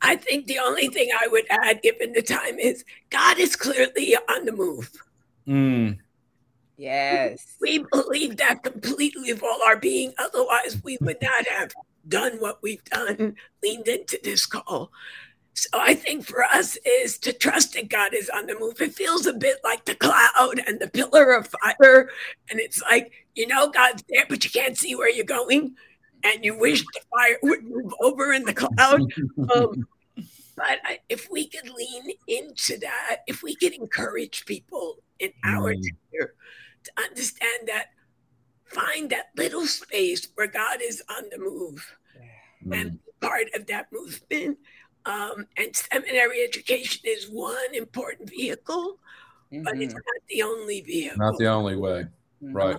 I 0.00 0.16
think 0.16 0.46
the 0.46 0.58
only 0.58 0.88
thing 0.88 1.10
I 1.18 1.28
would 1.28 1.44
add, 1.50 1.82
given 1.82 2.12
the 2.12 2.22
time, 2.22 2.58
is 2.58 2.84
God 3.10 3.38
is 3.38 3.56
clearly 3.56 4.16
on 4.16 4.44
the 4.44 4.52
move. 4.52 4.90
Mm. 5.46 5.98
Yes. 6.76 7.56
We 7.60 7.84
believe 7.90 8.36
that 8.36 8.62
completely 8.62 9.32
with 9.32 9.42
all 9.42 9.62
our 9.64 9.76
being. 9.76 10.14
Otherwise, 10.18 10.80
we 10.84 10.96
would 11.00 11.20
not 11.20 11.46
have 11.46 11.72
done 12.08 12.38
what 12.38 12.62
we've 12.62 12.84
done, 12.84 13.36
leaned 13.62 13.88
into 13.88 14.18
this 14.22 14.46
call. 14.46 14.90
So 15.54 15.68
I 15.74 15.94
think 15.94 16.24
for 16.24 16.44
us 16.44 16.78
is 16.86 17.18
to 17.18 17.32
trust 17.32 17.74
that 17.74 17.88
God 17.88 18.14
is 18.14 18.30
on 18.30 18.46
the 18.46 18.56
move. 18.58 18.80
It 18.80 18.94
feels 18.94 19.26
a 19.26 19.32
bit 19.32 19.58
like 19.64 19.84
the 19.84 19.96
cloud 19.96 20.62
and 20.64 20.78
the 20.78 20.88
pillar 20.88 21.32
of 21.32 21.48
fire. 21.48 22.10
And 22.48 22.60
it's 22.60 22.80
like, 22.82 23.10
you 23.34 23.46
know, 23.48 23.68
God's 23.68 24.04
there, 24.08 24.24
but 24.28 24.44
you 24.44 24.50
can't 24.50 24.78
see 24.78 24.94
where 24.94 25.10
you're 25.10 25.24
going. 25.24 25.74
And 26.22 26.44
you 26.44 26.56
wish 26.56 26.82
the 26.82 27.00
fire 27.10 27.38
would 27.42 27.64
move 27.64 27.92
over 28.00 28.32
in 28.32 28.44
the 28.44 28.54
cloud. 28.54 29.12
Um, 29.52 29.88
but 30.54 30.78
if 31.08 31.28
we 31.30 31.48
could 31.48 31.70
lean 31.70 32.12
into 32.26 32.78
that, 32.78 33.18
if 33.26 33.42
we 33.42 33.54
could 33.56 33.72
encourage 33.72 34.44
people 34.46 34.98
in 35.18 35.32
our 35.44 35.74
mm. 35.74 35.82
to 36.12 36.92
understand 36.96 37.66
that, 37.66 37.86
find 38.64 39.10
that 39.10 39.30
little 39.36 39.66
space 39.66 40.28
where 40.34 40.46
God 40.46 40.78
is 40.82 41.02
on 41.08 41.24
the 41.30 41.38
move 41.38 41.97
mm. 42.66 42.80
and 42.80 42.98
part 43.20 43.46
of 43.54 43.66
that 43.66 43.86
movement. 43.92 44.58
Um, 45.06 45.46
and 45.56 45.74
seminary 45.74 46.42
education 46.42 47.02
is 47.04 47.30
one 47.30 47.74
important 47.74 48.28
vehicle, 48.28 48.98
mm-hmm. 49.52 49.62
but 49.62 49.80
it's 49.80 49.94
mm-hmm. 49.94 49.96
not 49.96 50.22
the 50.28 50.42
only 50.42 50.80
vehicle. 50.82 51.18
Not 51.18 51.38
the 51.38 51.46
only 51.46 51.76
way. 51.76 52.04
Mm-hmm. 52.42 52.52
Right. 52.52 52.76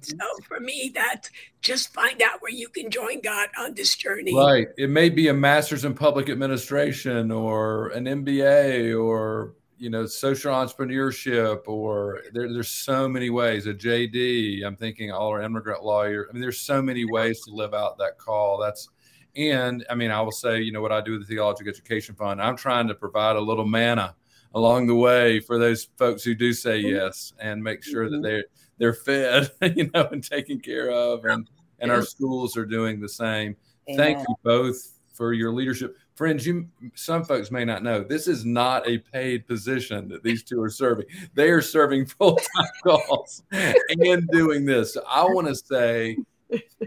So 0.00 0.16
for 0.46 0.60
me, 0.60 0.90
that's 0.94 1.30
just 1.60 1.92
find 1.92 2.22
out 2.22 2.40
where 2.40 2.52
you 2.52 2.68
can 2.68 2.90
join 2.90 3.20
God 3.20 3.48
on 3.58 3.74
this 3.74 3.94
journey. 3.94 4.34
Right. 4.34 4.68
It 4.78 4.88
may 4.88 5.10
be 5.10 5.28
a 5.28 5.34
master's 5.34 5.84
in 5.84 5.94
public 5.94 6.30
administration 6.30 7.30
or 7.30 7.88
an 7.88 8.04
MBA 8.04 8.98
or 8.98 9.54
you 9.82 9.90
know 9.90 10.06
social 10.06 10.52
entrepreneurship 10.52 11.62
or 11.66 12.22
there, 12.32 12.50
there's 12.52 12.68
so 12.68 13.08
many 13.08 13.30
ways 13.30 13.66
a 13.66 13.74
jd 13.74 14.64
i'm 14.64 14.76
thinking 14.76 15.10
all 15.10 15.26
our 15.26 15.42
immigrant 15.42 15.82
lawyer 15.82 16.28
i 16.28 16.32
mean 16.32 16.40
there's 16.40 16.60
so 16.60 16.80
many 16.80 17.04
ways 17.04 17.40
to 17.40 17.50
live 17.50 17.74
out 17.74 17.98
that 17.98 18.16
call 18.16 18.60
that's 18.60 18.90
and 19.36 19.84
i 19.88 19.94
mean 19.94 20.10
i 20.10 20.20
will 20.20 20.30
say 20.30 20.60
you 20.60 20.72
know 20.72 20.80
what 20.80 20.92
i 20.92 21.00
do 21.00 21.12
with 21.12 21.22
the 21.22 21.26
theological 21.26 21.70
education 21.70 22.14
fund 22.14 22.40
i'm 22.40 22.56
trying 22.56 22.86
to 22.86 22.94
provide 22.94 23.36
a 23.36 23.40
little 23.40 23.66
manna 23.66 24.14
along 24.54 24.86
the 24.86 24.94
way 24.94 25.40
for 25.40 25.58
those 25.58 25.88
folks 25.96 26.22
who 26.22 26.34
do 26.34 26.52
say 26.52 26.82
mm-hmm. 26.82 26.96
yes 26.96 27.32
and 27.38 27.62
make 27.62 27.82
sure 27.82 28.10
that 28.10 28.20
they're 28.22 28.44
they're 28.78 28.92
fed 28.92 29.50
you 29.76 29.90
know 29.94 30.06
and 30.12 30.22
taken 30.22 30.60
care 30.60 30.90
of 30.90 31.24
and 31.24 31.48
and 31.82 31.90
our 31.90 32.02
schools 32.02 32.56
are 32.56 32.64
doing 32.64 33.00
the 33.00 33.08
same. 33.08 33.56
Amen. 33.88 33.98
thank 33.98 34.18
you 34.20 34.34
both 34.44 35.00
for 35.12 35.32
your 35.32 35.52
leadership. 35.52 35.96
Friends 36.14 36.46
you 36.46 36.68
some 36.94 37.24
folks 37.24 37.50
may 37.50 37.64
not 37.64 37.82
know 37.82 38.02
this 38.02 38.28
is 38.28 38.44
not 38.44 38.88
a 38.88 38.98
paid 38.98 39.46
position 39.46 40.08
that 40.08 40.22
these 40.22 40.42
two 40.42 40.62
are 40.62 40.70
serving. 40.70 41.06
They 41.34 41.50
are 41.50 41.60
serving 41.60 42.06
full-time 42.18 42.70
calls 42.84 43.42
and 43.50 44.28
doing 44.28 44.64
this. 44.64 44.94
So 44.94 45.02
i 45.08 45.24
want 45.24 45.48
to 45.48 45.54
say 45.54 46.16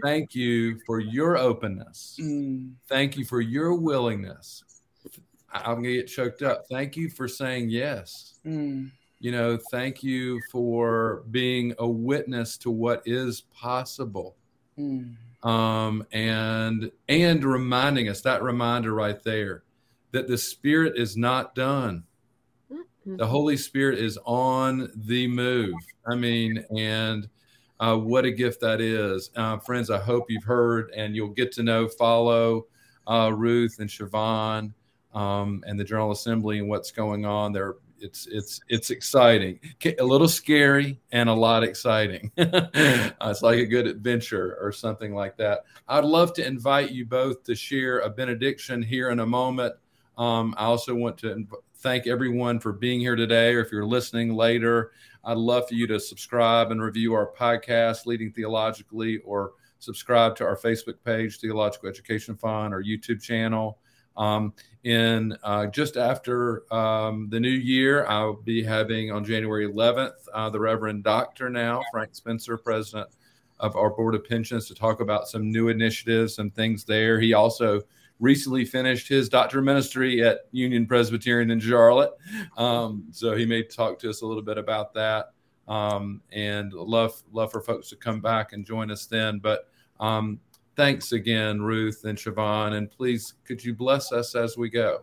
thank 0.02 0.34
you 0.34 0.78
for 0.86 1.00
your 1.00 1.36
openness 1.36 2.18
mm. 2.20 2.72
thank 2.88 3.16
you 3.16 3.24
for 3.24 3.40
your 3.40 3.74
willingness 3.74 4.62
i'm 5.52 5.76
gonna 5.76 5.92
get 5.92 6.06
choked 6.06 6.42
up 6.42 6.64
thank 6.70 6.96
you 6.96 7.08
for 7.08 7.28
saying 7.28 7.68
yes 7.68 8.38
mm. 8.44 8.90
you 9.20 9.32
know 9.32 9.58
thank 9.70 10.02
you 10.02 10.40
for 10.50 11.24
being 11.30 11.74
a 11.78 11.86
witness 11.86 12.56
to 12.56 12.70
what 12.70 13.02
is 13.06 13.42
possible 13.52 14.36
mm 14.78 15.14
um, 15.46 16.04
and 16.10 16.90
and 17.08 17.44
reminding 17.44 18.08
us 18.08 18.20
that 18.22 18.42
reminder 18.42 18.92
right 18.92 19.22
there 19.22 19.62
that 20.10 20.26
the 20.26 20.38
Spirit 20.38 20.94
is 20.96 21.16
not 21.16 21.54
done. 21.54 22.02
Mm-hmm. 22.70 23.16
The 23.16 23.26
Holy 23.26 23.56
Spirit 23.56 23.98
is 23.98 24.18
on 24.24 24.90
the 24.94 25.28
move. 25.28 25.74
I 26.06 26.16
mean, 26.16 26.64
and 26.76 27.28
uh, 27.80 27.96
what 27.96 28.24
a 28.24 28.30
gift 28.30 28.60
that 28.60 28.80
is, 28.80 29.30
uh, 29.36 29.58
friends. 29.58 29.90
I 29.90 29.98
hope 29.98 30.30
you've 30.30 30.44
heard, 30.44 30.90
and 30.96 31.14
you'll 31.14 31.28
get 31.28 31.52
to 31.52 31.62
know, 31.62 31.88
follow 31.88 32.66
uh, 33.06 33.32
Ruth 33.34 33.78
and 33.78 33.88
Shavon 33.88 34.72
um, 35.14 35.62
and 35.66 35.78
the 35.78 35.84
General 35.84 36.10
Assembly 36.10 36.58
and 36.58 36.68
what's 36.68 36.90
going 36.90 37.26
on. 37.26 37.52
They're 37.52 37.74
it's 37.98 38.26
it's 38.26 38.60
it's 38.68 38.90
exciting, 38.90 39.58
a 39.98 40.04
little 40.04 40.28
scary, 40.28 41.00
and 41.12 41.28
a 41.28 41.34
lot 41.34 41.62
exciting. 41.62 42.30
uh, 42.38 42.66
it's 43.22 43.42
like 43.42 43.58
a 43.58 43.66
good 43.66 43.86
adventure 43.86 44.58
or 44.60 44.72
something 44.72 45.14
like 45.14 45.36
that. 45.38 45.64
I'd 45.88 46.04
love 46.04 46.32
to 46.34 46.46
invite 46.46 46.90
you 46.90 47.06
both 47.06 47.42
to 47.44 47.54
share 47.54 48.00
a 48.00 48.10
benediction 48.10 48.82
here 48.82 49.10
in 49.10 49.20
a 49.20 49.26
moment. 49.26 49.74
Um, 50.18 50.54
I 50.56 50.64
also 50.64 50.94
want 50.94 51.18
to 51.18 51.46
thank 51.76 52.06
everyone 52.06 52.58
for 52.58 52.72
being 52.72 53.00
here 53.00 53.16
today, 53.16 53.54
or 53.54 53.60
if 53.60 53.70
you're 53.70 53.86
listening 53.86 54.34
later, 54.34 54.92
I'd 55.26 55.38
love 55.38 55.66
for 55.66 55.74
you 55.74 55.88
to 55.88 55.98
subscribe 55.98 56.70
and 56.70 56.80
review 56.80 57.12
our 57.14 57.32
podcast, 57.32 58.06
Leading 58.06 58.30
Theologically, 58.30 59.18
or 59.24 59.54
subscribe 59.80 60.36
to 60.36 60.44
our 60.44 60.56
Facebook 60.56 60.94
page, 61.04 61.40
Theological 61.40 61.88
Education 61.88 62.36
Fund, 62.36 62.72
or 62.72 62.80
YouTube 62.80 63.20
channel. 63.20 63.78
Um, 64.16 64.54
in 64.84 65.36
uh, 65.42 65.66
just 65.66 65.96
after 65.96 66.72
um, 66.72 67.28
the 67.28 67.40
new 67.40 67.48
year, 67.48 68.06
I'll 68.06 68.34
be 68.34 68.62
having 68.62 69.10
on 69.10 69.24
January 69.24 69.68
11th 69.68 70.12
uh, 70.32 70.48
the 70.48 70.60
Reverend 70.60 71.02
Doctor 71.02 71.50
now, 71.50 71.82
Frank 71.90 72.14
Spencer, 72.14 72.56
president 72.56 73.08
of 73.58 73.74
our 73.74 73.90
Board 73.90 74.14
of 74.14 74.24
Pensions, 74.24 74.68
to 74.68 74.76
talk 74.76 75.00
about 75.00 75.26
some 75.26 75.50
new 75.50 75.70
initiatives 75.70 76.38
and 76.38 76.54
things 76.54 76.84
there. 76.84 77.18
He 77.18 77.32
also 77.32 77.82
recently 78.20 78.64
finished 78.64 79.08
his 79.08 79.28
doctor 79.28 79.60
ministry 79.60 80.22
at 80.22 80.40
Union 80.52 80.86
Presbyterian 80.86 81.50
in 81.50 81.60
Charlotte. 81.60 82.12
Um, 82.56 83.04
so 83.10 83.34
he 83.34 83.46
may 83.46 83.62
talk 83.62 83.98
to 84.00 84.10
us 84.10 84.22
a 84.22 84.26
little 84.26 84.42
bit 84.42 84.58
about 84.58 84.94
that. 84.94 85.32
Um, 85.68 86.22
and 86.30 86.72
love 86.72 87.20
love 87.32 87.50
for 87.50 87.60
folks 87.60 87.88
to 87.88 87.96
come 87.96 88.20
back 88.20 88.52
and 88.52 88.64
join 88.64 88.90
us 88.90 89.06
then. 89.06 89.40
But 89.40 89.68
um, 89.98 90.38
thanks 90.76 91.12
again, 91.12 91.60
Ruth 91.60 92.04
and 92.04 92.16
Shavon. 92.16 92.74
And 92.74 92.90
please, 92.90 93.34
could 93.44 93.64
you 93.64 93.74
bless 93.74 94.12
us 94.12 94.34
as 94.34 94.56
we 94.56 94.70
go? 94.70 95.02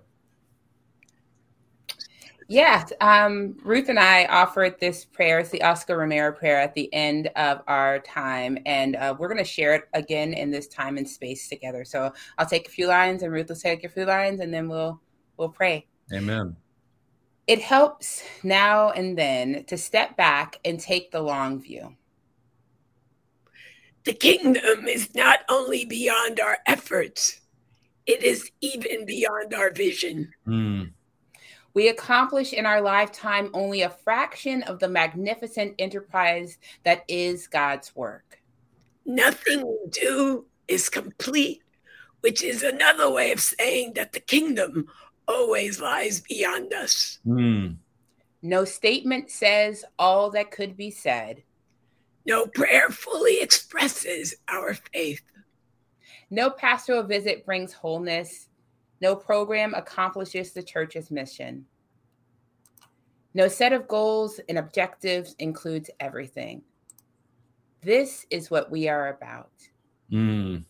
Yeah, 2.48 2.86
um, 3.00 3.56
Ruth 3.64 3.90
and 3.90 4.00
I 4.00 4.26
offered 4.26 4.80
this 4.80 5.06
prayer. 5.06 5.40
It's 5.40 5.50
the 5.50 5.62
Oscar 5.62 5.98
Romero 5.98 6.32
prayer 6.32 6.60
at 6.60 6.74
the 6.74 6.94
end 6.94 7.28
of 7.36 7.62
our 7.68 8.00
time, 8.00 8.58
and 8.66 8.96
uh, 8.96 9.16
we're 9.18 9.28
going 9.28 9.38
to 9.38 9.44
share 9.44 9.74
it 9.76 9.84
again 9.94 10.34
in 10.34 10.52
this 10.52 10.68
time 10.68 10.98
and 10.98 11.08
space 11.08 11.48
together. 11.48 11.86
So 11.86 12.12
I'll 12.38 12.46
take 12.46 12.68
a 12.68 12.72
few 12.72 12.88
lines, 12.88 13.24
and 13.24 13.32
Ruth 13.32 13.50
will 13.50 13.56
take 13.56 13.84
a 13.84 13.90
few 13.90 14.06
lines, 14.06 14.40
and 14.40 14.54
then 14.54 14.68
we'll 14.68 15.00
we'll 15.38 15.50
pray. 15.50 15.88
Amen. 16.14 16.56
It 17.48 17.62
helps 17.62 18.24
now 18.44 18.92
and 18.92 19.18
then 19.18 19.66
to 19.66 19.78
step 19.78 20.16
back 20.16 20.60
and 20.64 20.80
take 20.80 21.12
the 21.12 21.22
long 21.22 21.62
view. 21.62 21.96
The 24.06 24.14
kingdom 24.14 24.88
is 24.88 25.14
not 25.16 25.40
only 25.50 25.86
beyond 25.86 26.40
our 26.40 26.58
efforts, 26.68 27.40
it 28.06 28.24
is 28.24 28.52
even 28.62 29.06
beyond 29.06 29.54
our 29.54 29.72
vision. 29.72 30.34
Mm. 30.48 30.92
We 31.74 31.88
accomplish 31.88 32.54
in 32.54 32.66
our 32.66 32.82
lifetime 32.82 33.50
only 33.54 33.82
a 33.82 33.90
fraction 33.90 34.64
of 34.64 34.80
the 34.80 34.88
magnificent 34.88 35.76
enterprise 35.80 36.58
that 36.84 37.04
is 37.08 37.48
God's 37.48 37.96
work. 37.96 38.40
Nothing 39.06 39.66
we 39.66 39.90
do 39.90 40.46
is 40.68 40.88
complete, 40.90 41.62
which 42.22 42.44
is 42.44 42.64
another 42.64 43.10
way 43.12 43.32
of 43.32 43.40
saying 43.40 43.94
that 43.94 44.14
the 44.14 44.20
kingdom 44.20 44.88
always 45.28 45.82
lies 45.82 46.22
beyond 46.22 46.74
us. 46.74 47.20
Mm. 47.26 47.78
No 48.42 48.66
statement 48.66 49.32
says 49.32 49.84
all 49.98 50.30
that 50.32 50.52
could 50.52 50.78
be 50.78 50.92
said. 50.92 51.44
No 52.26 52.46
prayer 52.46 52.90
fully 52.90 53.42
expresses 53.42 54.36
our 54.48 54.76
faith. 54.94 55.22
No 56.30 56.50
pastoral 56.50 57.04
visit 57.04 57.46
brings 57.46 57.74
wholeness. 57.74 58.48
No 59.04 59.18
program 59.18 59.74
accomplishes 59.74 60.54
the 60.54 60.64
church's 60.64 61.12
mission. 61.12 61.66
No 63.34 63.50
set 63.50 63.74
of 63.74 63.86
goals 63.90 64.40
and 64.48 64.58
objectives 64.58 65.36
includes 65.40 65.90
everything. 66.00 66.62
This 67.82 68.26
is 68.30 68.50
what 68.50 68.72
we 68.72 68.88
are 68.88 69.10
about. 69.10 69.52
Mm. 70.10 70.64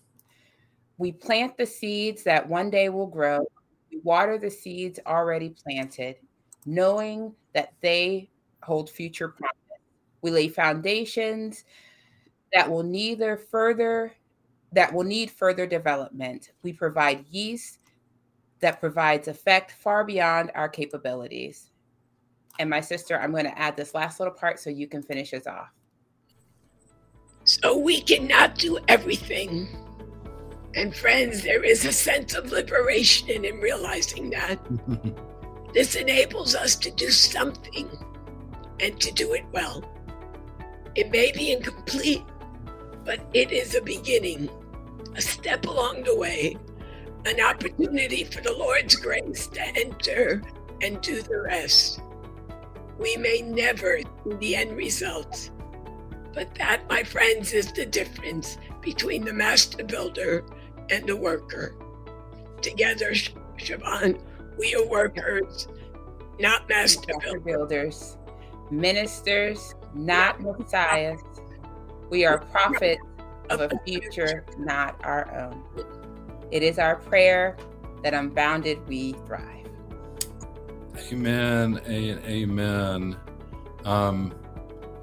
We 0.98 1.12
plant 1.12 1.58
the 1.58 1.67
seeds 1.67 2.24
that 2.24 2.50
one 2.50 2.72
day 2.72 2.89
will 2.89 3.06
grow. 3.06 3.46
We 3.91 4.00
water 4.00 4.39
the 4.39 4.50
seeds 4.50 5.00
already 5.06 5.50
planted, 5.52 6.15
knowing 6.65 7.36
that 7.54 7.74
they 7.82 8.32
hold 8.63 8.89
future 8.89 9.28
promise. 9.28 9.54
We 10.24 10.32
lay 10.32 10.48
foundations 10.48 11.65
that 12.52 12.67
will 12.67 12.82
neither 12.82 13.38
further 13.38 14.12
that 14.72 14.91
will 14.91 15.04
need 15.04 15.30
further 15.30 15.67
development. 15.67 16.50
We 16.63 16.74
provide 16.74 17.28
yeast 17.30 17.78
that 18.63 18.80
provides 18.80 19.28
effect 19.28 19.71
far 19.71 20.04
beyond 20.06 20.49
our 20.56 20.69
capabilities. 20.69 21.69
And 22.60 22.69
my 22.69 22.80
sister, 22.80 23.19
I'm 23.19 23.32
going 23.32 23.43
to 23.43 23.60
add 23.60 23.76
this 23.76 23.93
last 23.93 24.19
little 24.19 24.34
part 24.34 24.58
so 24.58 24.69
you 24.69 24.88
can 24.88 25.04
finish 25.04 25.34
us 25.34 25.47
off. 25.47 25.69
So 27.43 27.78
we 27.78 28.02
cannot 28.02 28.56
do 28.56 28.80
everything, 28.88 29.67
And 30.76 30.95
friends, 30.95 31.43
there 31.43 31.63
is 31.63 31.86
a 31.86 31.91
sense 31.91 32.34
of 32.34 32.52
liberation 32.52 33.45
in 33.45 33.60
realizing 33.60 34.30
that. 34.32 34.58
this 35.73 35.95
enables 35.95 36.56
us 36.56 36.76
to 36.78 36.89
do 36.89 37.10
something 37.12 37.88
and 38.80 38.99
to 38.99 39.12
do 39.12 39.34
it 39.34 39.43
well. 39.52 39.84
It 40.95 41.12
may 41.12 41.32
be 41.32 41.52
incomplete, 41.52 42.23
but 43.04 43.19
it 43.34 43.52
is 43.52 43.76
a 43.76 43.82
beginning, 43.82 44.49
a 45.15 45.21
step 45.21 45.65
along 45.67 46.04
the 46.04 46.17
way, 46.17 46.58
an 47.25 47.39
opportunity 47.41 48.23
for 48.23 48.41
the 48.41 48.53
Lord's 48.53 48.95
grace 48.95 49.47
to 49.47 49.62
enter 49.77 50.41
and 50.81 51.01
do 51.01 51.21
the 51.21 51.41
rest. 51.41 52.01
We 52.99 53.15
may 53.17 53.41
never 53.41 53.99
see 53.99 54.33
the 54.36 54.55
end 54.55 54.77
result, 54.77 55.49
but 56.33 56.53
that, 56.55 56.88
my 56.89 57.03
friends, 57.03 57.53
is 57.53 57.71
the 57.71 57.86
difference 57.86 58.57
between 58.81 59.23
the 59.25 59.33
master 59.33 59.83
builder 59.83 60.45
and 60.89 61.07
the 61.07 61.15
worker. 61.15 61.75
Together, 62.62 63.12
Shavon, 63.57 64.19
we 64.57 64.75
are 64.75 64.86
workers, 64.88 65.67
not 66.39 66.67
master, 66.69 67.13
master 67.19 67.39
builders. 67.39 68.17
ministers, 68.71 69.75
not 69.93 70.41
messiahs. 70.41 71.19
We 72.09 72.25
are 72.25 72.39
prophets 72.39 73.01
of 73.49 73.62
a 73.62 73.69
future 73.86 74.45
not 74.57 74.99
our 75.03 75.31
own. 75.39 75.63
It 76.51 76.63
is 76.63 76.79
our 76.79 76.97
prayer 76.97 77.58
that 78.03 78.13
unbounded 78.13 78.86
we 78.88 79.13
thrive. 79.25 79.67
Amen. 81.12 81.82
Amen. 81.88 83.17
Um, 83.86 84.34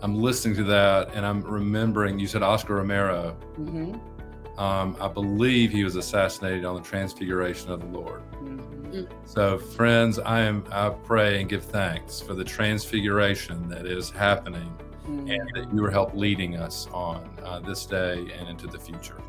I'm 0.02 0.14
listening 0.14 0.56
to 0.56 0.64
that 0.64 1.14
and 1.14 1.26
I'm 1.26 1.42
remembering 1.42 2.18
you 2.18 2.26
said 2.26 2.42
Oscar 2.42 2.76
Romero. 2.76 3.36
Mm-hmm. 3.58 4.60
Um, 4.60 4.96
I 5.00 5.08
believe 5.08 5.70
he 5.70 5.84
was 5.84 5.96
assassinated 5.96 6.64
on 6.64 6.74
the 6.74 6.82
Transfiguration 6.82 7.70
of 7.70 7.80
the 7.80 7.86
Lord. 7.86 8.22
Mm-hmm. 8.32 9.04
So, 9.24 9.58
friends, 9.58 10.18
I 10.18 10.40
am 10.40 10.64
I 10.70 10.90
pray 10.90 11.40
and 11.40 11.48
give 11.48 11.64
thanks 11.64 12.20
for 12.20 12.34
the 12.34 12.44
transfiguration 12.44 13.68
that 13.68 13.86
is 13.86 14.10
happening, 14.10 14.70
mm-hmm. 15.08 15.30
and 15.30 15.50
that 15.54 15.72
you 15.72 15.84
are 15.84 15.90
help 15.90 16.14
leading 16.14 16.56
us 16.56 16.88
on 16.92 17.30
uh, 17.44 17.60
this 17.60 17.86
day 17.86 18.32
and 18.38 18.48
into 18.48 18.66
the 18.66 18.78
future. 18.78 19.22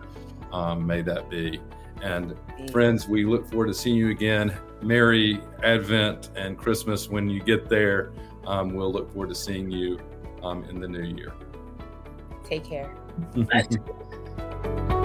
Um, 0.51 0.85
may 0.85 1.01
that 1.03 1.29
be. 1.29 1.61
And 2.01 2.35
friends, 2.71 3.07
we 3.07 3.25
look 3.25 3.49
forward 3.49 3.67
to 3.67 3.73
seeing 3.73 3.95
you 3.95 4.09
again. 4.09 4.57
Merry 4.81 5.39
Advent 5.63 6.29
and 6.35 6.57
Christmas 6.57 7.09
when 7.09 7.29
you 7.29 7.41
get 7.41 7.69
there. 7.69 8.11
Um, 8.45 8.73
we'll 8.73 8.91
look 8.91 9.11
forward 9.11 9.29
to 9.29 9.35
seeing 9.35 9.69
you 9.69 9.99
um, 10.41 10.63
in 10.65 10.79
the 10.79 10.87
new 10.87 11.03
year. 11.03 11.33
Take 12.43 12.63
care. 12.63 12.91